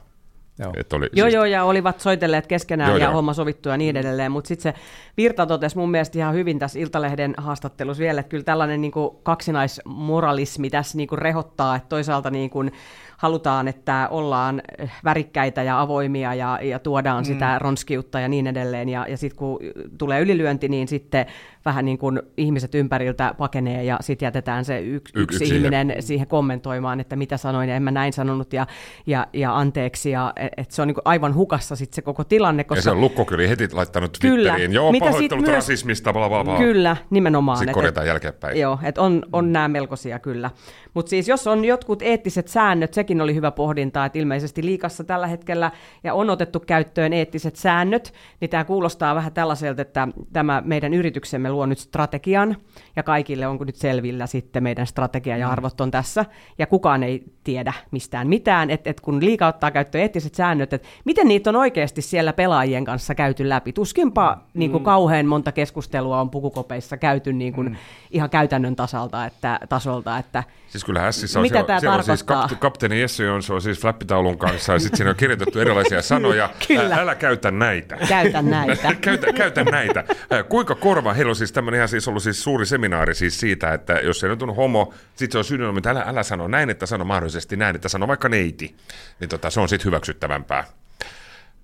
Joo. 0.58 0.72
Että 0.76 0.96
oli, 0.96 1.08
Joo, 1.12 1.24
siis, 1.24 1.34
joo, 1.34 1.44
ja 1.44 1.64
olivat 1.64 2.00
soitelleet 2.00 2.46
keskenään 2.46 2.90
Joo, 2.90 2.98
ja 2.98 3.04
joo. 3.04 3.14
homma 3.14 3.34
sovittu 3.34 3.68
ja 3.68 3.76
niin 3.76 3.96
edelleen, 3.96 4.32
mutta 4.32 4.48
sitten 4.48 4.72
se 4.72 4.78
Virta 5.16 5.46
totesi 5.46 5.76
mun 5.76 5.90
mielestä 5.90 6.18
ihan 6.18 6.34
hyvin 6.34 6.58
tässä 6.58 6.78
Iltalehden 6.78 7.34
haastattelussa 7.36 8.00
vielä, 8.00 8.20
että 8.20 8.30
kyllä 8.30 8.44
tällainen 8.44 8.80
niin 8.80 8.92
kuin 8.92 9.16
kaksinaismoralismi 9.22 10.70
tässä 10.70 10.96
niin 10.96 11.08
kuin 11.08 11.18
rehottaa, 11.18 11.76
että 11.76 11.88
toisaalta 11.88 12.30
niin 12.30 12.50
kuin 12.50 12.72
halutaan, 13.16 13.68
että 13.68 14.08
ollaan 14.10 14.62
värikkäitä 15.04 15.62
ja 15.62 15.80
avoimia 15.80 16.34
ja, 16.34 16.58
ja 16.62 16.78
tuodaan 16.78 17.24
mm. 17.24 17.26
sitä 17.26 17.58
ronskiutta 17.58 18.20
ja 18.20 18.28
niin 18.28 18.46
edelleen, 18.46 18.88
ja, 18.88 19.06
ja 19.08 19.16
sitten 19.16 19.38
kun 19.38 19.58
tulee 19.98 20.20
ylilyönti, 20.20 20.68
niin 20.68 20.88
sitten 20.88 21.26
vähän 21.64 21.84
niin 21.84 21.98
kuin 21.98 22.22
ihmiset 22.36 22.74
ympäriltä 22.74 23.34
pakenee 23.38 23.84
ja 23.84 23.98
sitten 24.00 24.26
jätetään 24.26 24.64
se 24.64 24.80
yksi, 24.80 25.12
yksi 25.16 25.44
ihminen 25.44 25.86
siihen. 25.86 26.02
siihen 26.02 26.26
kommentoimaan, 26.26 27.00
että 27.00 27.16
mitä 27.16 27.36
sanoin 27.36 27.68
ja 27.68 27.76
en 27.76 27.82
mä 27.82 27.90
näin 27.90 28.12
sanonut 28.12 28.52
ja, 28.52 28.66
ja, 29.06 29.26
ja 29.32 29.58
anteeksi, 29.58 30.10
ja 30.10 30.32
että 30.56 30.74
se 30.74 30.82
on 30.82 30.88
niin 30.88 30.94
kuin 30.94 31.02
aivan 31.04 31.34
hukassa 31.34 31.76
sitten 31.76 31.94
se 31.94 32.02
koko 32.02 32.24
tilanne, 32.24 32.64
koska 32.64 32.78
ja 32.78 32.82
se 32.82 32.90
on 32.90 33.00
Lukkokyli 33.00 33.48
heti 33.48 33.68
laittanut 33.72 34.18
Kyllä. 34.20 34.50
Twitteriin. 34.50 34.72
Joo, 34.72 34.92
Mitä 34.92 35.06
pahoittelut 35.06 35.44
myös- 35.44 35.54
rasismista, 35.54 36.12
bla 36.12 36.28
bla 36.28 36.44
bla. 36.44 36.56
Kyllä, 36.58 36.96
nimenomaan. 37.10 37.58
Sitten 37.58 37.70
Et- 37.70 37.74
korjataan 37.74 38.06
jälkeenpäin. 38.06 38.60
Joo, 38.60 38.78
että 38.82 39.02
on, 39.02 39.22
on 39.32 39.52
nämä 39.52 39.68
melkoisia 39.68 40.18
kyllä. 40.18 40.50
Mutta 40.94 41.10
siis 41.10 41.28
jos 41.28 41.46
on 41.46 41.64
jotkut 41.64 42.02
eettiset 42.02 42.48
säännöt, 42.48 42.94
sekin 42.94 43.20
oli 43.20 43.34
hyvä 43.34 43.50
pohdinta, 43.50 44.04
että 44.04 44.18
ilmeisesti 44.18 44.64
liikassa 44.64 45.04
tällä 45.04 45.26
hetkellä 45.26 45.70
ja 46.04 46.14
on 46.14 46.30
otettu 46.30 46.60
käyttöön 46.60 47.12
eettiset 47.12 47.56
säännöt, 47.56 48.14
niin 48.40 48.50
tämä 48.50 48.64
kuulostaa 48.64 49.14
vähän 49.14 49.32
tällaiselta, 49.32 49.82
että 49.82 50.08
tämä 50.32 50.62
meidän 50.64 50.94
yrityksemme 50.94 51.50
luo 51.54 51.66
nyt 51.66 51.78
strategian 51.78 52.56
ja 52.96 53.02
kaikille 53.02 53.46
onko 53.46 53.64
nyt 53.64 53.76
selvillä 53.76 54.26
sitten 54.26 54.62
meidän 54.62 54.86
strategia 54.86 55.36
ja 55.36 55.50
arvot 55.50 55.80
on 55.80 55.90
tässä 55.90 56.24
ja 56.58 56.66
kukaan 56.66 57.02
ei 57.02 57.24
tiedä 57.44 57.72
mistään 57.90 58.28
mitään, 58.28 58.70
että 58.70 58.90
et 58.90 59.00
kun 59.00 59.24
liika 59.24 59.46
ottaa 59.46 59.70
käyttöön 59.70 60.02
eettiset 60.02 60.34
säännöt, 60.34 60.72
että 60.72 60.88
miten 61.04 61.28
niitä 61.28 61.50
on 61.50 61.56
oikeasti 61.56 62.02
siellä 62.02 62.32
pelaajien 62.32 62.84
kanssa 62.84 63.14
käyty 63.14 63.48
läpi. 63.48 63.72
Tuskinpa 63.72 64.34
mm. 64.34 64.58
niin 64.58 64.70
kuin 64.70 64.84
kauhean 64.84 65.26
monta 65.26 65.52
keskustelua 65.52 66.20
on 66.20 66.30
pukukopeissa 66.30 66.96
käyty 66.96 67.32
niin 67.32 67.52
kuin 67.52 67.68
mm. 67.68 67.76
ihan 68.10 68.30
käytännön 68.30 68.76
tasalta, 68.76 69.26
että, 69.26 69.60
tasolta, 69.68 70.18
että 70.18 70.44
Siis 70.74 70.84
kyllä 70.84 71.00
Hässissä 71.00 71.38
on, 71.38 71.42
Mitä 71.42 71.54
siellä, 71.54 71.80
siellä 71.80 71.96
on 71.96 72.04
siis 72.04 72.22
kapte, 72.22 72.54
kapteeni 72.54 73.00
Jesse 73.00 73.30
on, 73.30 73.42
se 73.42 73.52
on 73.52 73.62
siis 73.62 73.80
flappitaulun 73.80 74.38
kanssa 74.38 74.72
ja 74.72 74.78
sitten 74.78 74.96
siinä 74.96 75.10
on 75.10 75.16
kirjoitettu 75.16 75.58
erilaisia 75.58 76.02
sanoja. 76.02 76.50
Kyllä. 76.68 76.96
Ä, 76.96 77.00
älä 77.00 77.14
käytä 77.14 77.50
näitä. 77.50 77.96
käytä 78.08 78.42
näitä. 78.42 78.94
käytä, 79.00 79.32
käytä 79.32 79.64
näitä. 79.64 80.04
Kuinka 80.48 80.74
korva, 80.74 81.12
heillä 81.12 81.30
on 81.30 81.36
siis 81.36 81.43
tämmöinen 81.52 81.78
ihan 81.78 81.88
siis 81.88 82.08
ollut 82.08 82.22
siis 82.22 82.42
suuri 82.42 82.66
seminaari 82.66 83.14
siis 83.14 83.40
siitä, 83.40 83.74
että 83.74 83.92
jos 83.92 84.20
se 84.20 84.28
nyt 84.28 84.42
on 84.42 84.56
homo, 84.56 84.94
sitten 85.16 85.32
se 85.32 85.38
on 85.38 85.44
synonyymi, 85.44 85.78
että 85.78 85.90
älä, 85.90 86.04
älä 86.06 86.22
sano 86.22 86.48
näin, 86.48 86.70
että 86.70 86.86
sano 86.86 87.04
mahdollisesti 87.04 87.56
näin, 87.56 87.76
että 87.76 87.88
sano 87.88 88.08
vaikka 88.08 88.28
neiti. 88.28 88.76
Niin 89.20 89.28
tota, 89.28 89.50
se 89.50 89.60
on 89.60 89.68
sitten 89.68 89.86
hyväksyttävämpää. 89.86 90.64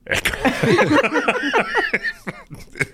Ehkä. 0.06 0.30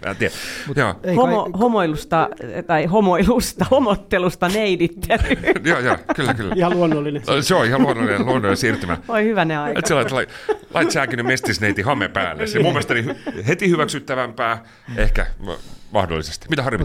Mä 0.07 0.11
en 0.11 0.17
tiedä. 0.17 0.35
Joo. 0.77 0.95
Ei 1.03 1.15
Homo, 1.17 1.43
kai, 1.43 1.61
homoilusta, 1.61 2.29
tai 2.67 2.87
homoilusta, 2.87 3.67
homottelusta 3.71 4.49
neidittelyyn. 4.49 5.39
joo, 5.65 5.81
joo, 5.81 5.97
kyllä, 6.17 6.35
kyllä. 6.35 6.55
Ihan 6.57 6.73
luonnollinen. 6.75 7.23
Se 7.41 7.55
on 7.55 7.67
ihan 7.67 7.83
luonnollinen, 7.83 8.21
luonnollinen 8.27 8.57
siirtymä. 8.57 8.99
Voi 9.09 9.25
hyvänä 9.25 9.63
aika. 9.63 9.79
Et 9.79 9.87
sä 9.87 9.95
lait, 9.95 10.13
lait, 10.13 11.23
mestisneiti 11.23 11.83
hame 11.83 12.09
päälle. 12.09 12.47
Se 12.47 12.59
mun 12.59 12.73
mielestäni 12.73 13.03
hy- 13.03 13.43
heti 13.47 13.71
hyväksyttävämpää, 13.71 14.65
ehkä 14.97 15.27
ma- 15.39 15.59
mahdollisesti. 15.93 16.47
Mitä 16.51 16.63
Harri 16.63 16.79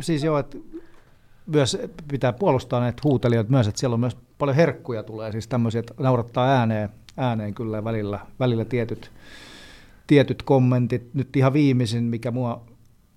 siis 0.00 0.24
joo, 0.24 0.38
että 0.38 0.58
myös 1.46 1.78
pitää 2.10 2.32
puolustaa 2.32 2.80
näitä 2.80 3.00
huutelijoita 3.04 3.50
myös, 3.50 3.68
että 3.68 3.80
siellä 3.80 3.94
on 3.94 4.00
myös 4.00 4.16
paljon 4.38 4.56
herkkuja 4.56 5.02
tulee, 5.02 5.32
siis 5.32 5.48
tämmöisiä, 5.48 5.80
että 5.80 5.94
naurattaa 5.98 6.48
ääneen, 6.48 6.88
ääneen 7.16 7.54
kyllä 7.54 7.84
välillä, 7.84 8.18
välillä 8.40 8.64
tietyt, 8.64 9.10
tietyt 10.06 10.42
kommentit. 10.42 11.14
Nyt 11.14 11.36
ihan 11.36 11.52
viimeisin, 11.52 12.04
mikä 12.04 12.30
mua, 12.30 12.62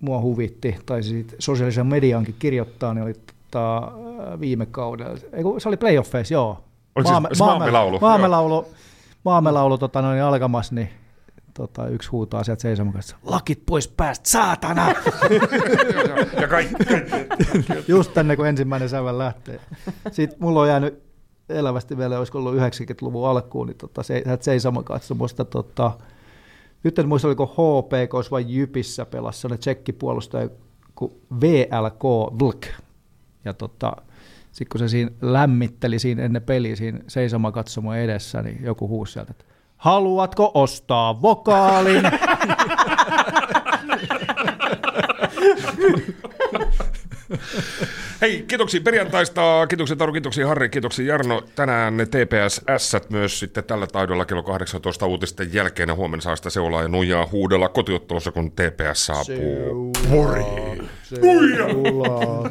mua 0.00 0.20
huvitti, 0.20 0.76
tai 0.86 1.02
siitä 1.02 1.36
sosiaalisen 1.38 1.86
mediankin 1.86 2.34
kirjoittaa, 2.38 2.94
niin 2.94 3.04
oli 3.04 3.14
tota, 3.50 3.92
viime 4.40 4.66
kaudella, 4.66 5.18
ei, 5.32 5.42
kun 5.42 5.60
se 5.60 5.68
oli 5.68 5.76
playoffeissa, 5.76 6.34
joo. 6.34 6.64
Oliko 6.94 7.10
se- 7.10 7.34
se 7.34 7.44
maamelaulu? 7.44 7.98
Maamelaulu, 8.00 8.66
maamelaulu 9.24 9.78
tota, 9.78 10.02
noin 10.02 10.22
alkamassa, 10.22 10.74
niin 10.74 10.88
tota, 11.54 11.88
yksi 11.88 12.08
huutaa 12.10 12.44
sieltä 12.44 12.62
seisomassa, 12.62 13.16
lakit 13.24 13.62
pois 13.66 13.88
päästä, 13.88 14.28
saatana! 14.30 14.86
Ja 16.40 16.48
kaikki, 16.48 16.74
kaikki. 16.84 17.72
Just 17.92 18.14
tänne, 18.14 18.36
kun 18.36 18.46
ensimmäinen 18.46 18.88
sävel 18.88 19.18
lähtee. 19.18 19.60
Sitten 20.10 20.38
mulla 20.40 20.60
on 20.60 20.68
jäänyt 20.68 21.02
elävästi 21.48 21.98
vielä, 21.98 22.18
olisiko 22.18 22.38
ollut 22.38 22.54
90-luvun 22.56 23.28
alkuun, 23.28 23.66
niin 23.66 23.76
tota, 23.76 24.02
se, 24.02 24.22
seisomakatsomusta. 24.40 25.44
Tota, 25.44 25.90
nyt 26.84 26.98
en 26.98 27.08
muista, 27.08 27.28
oliko 27.28 27.46
HPK 27.46 28.30
vai 28.30 28.44
Jypissä 28.48 29.06
pelasi 29.06 29.40
sellainen 29.40 29.60
tsekkipuolustaja 29.60 30.48
kuin 30.94 31.12
VLK 31.40 32.04
Vlk. 32.38 32.66
Ja 33.44 33.54
tota, 33.54 33.92
sitten 34.52 34.68
kun 34.72 34.78
se 34.78 34.88
siinä 34.88 35.10
lämmitteli 35.22 35.98
siinä 35.98 36.22
ennen 36.22 36.42
peliä 36.42 36.76
siinä 36.76 37.00
seisomakatsomo 37.08 37.94
edessä, 37.94 38.42
niin 38.42 38.64
joku 38.64 38.88
huusi 38.88 39.12
sieltä, 39.12 39.30
että 39.30 39.44
haluatko 39.76 40.50
ostaa 40.54 41.22
vokaalin? 41.22 42.02
Hei, 48.20 48.44
kiitoksia 48.48 48.80
perjantaista, 48.80 49.66
kiitoksia 49.68 49.96
Taru, 49.96 50.12
kiitoksia 50.12 50.46
Harri, 50.46 50.68
kiitoksia 50.68 51.06
Jarno. 51.06 51.42
Tänään 51.54 51.96
ne 51.96 52.06
TPS 52.06 52.60
myös 53.10 53.38
sitten 53.38 53.64
tällä 53.64 53.86
taidolla 53.86 54.24
kello 54.24 54.42
18 54.42 55.06
uutisten 55.06 55.54
jälkeen 55.54 55.88
ja 55.88 55.94
huomenna 55.94 56.22
saa 56.22 56.36
sitä 56.36 56.50
seulaa 56.50 56.82
ja 56.82 56.88
nuijaa 56.88 57.28
huudella 57.32 57.68
kotiottelussa, 57.68 58.32
kun 58.32 58.50
TPS 58.50 59.06
saapuu. 59.06 59.92
Poriin. 60.10 60.88
Seulaa. 61.02 62.50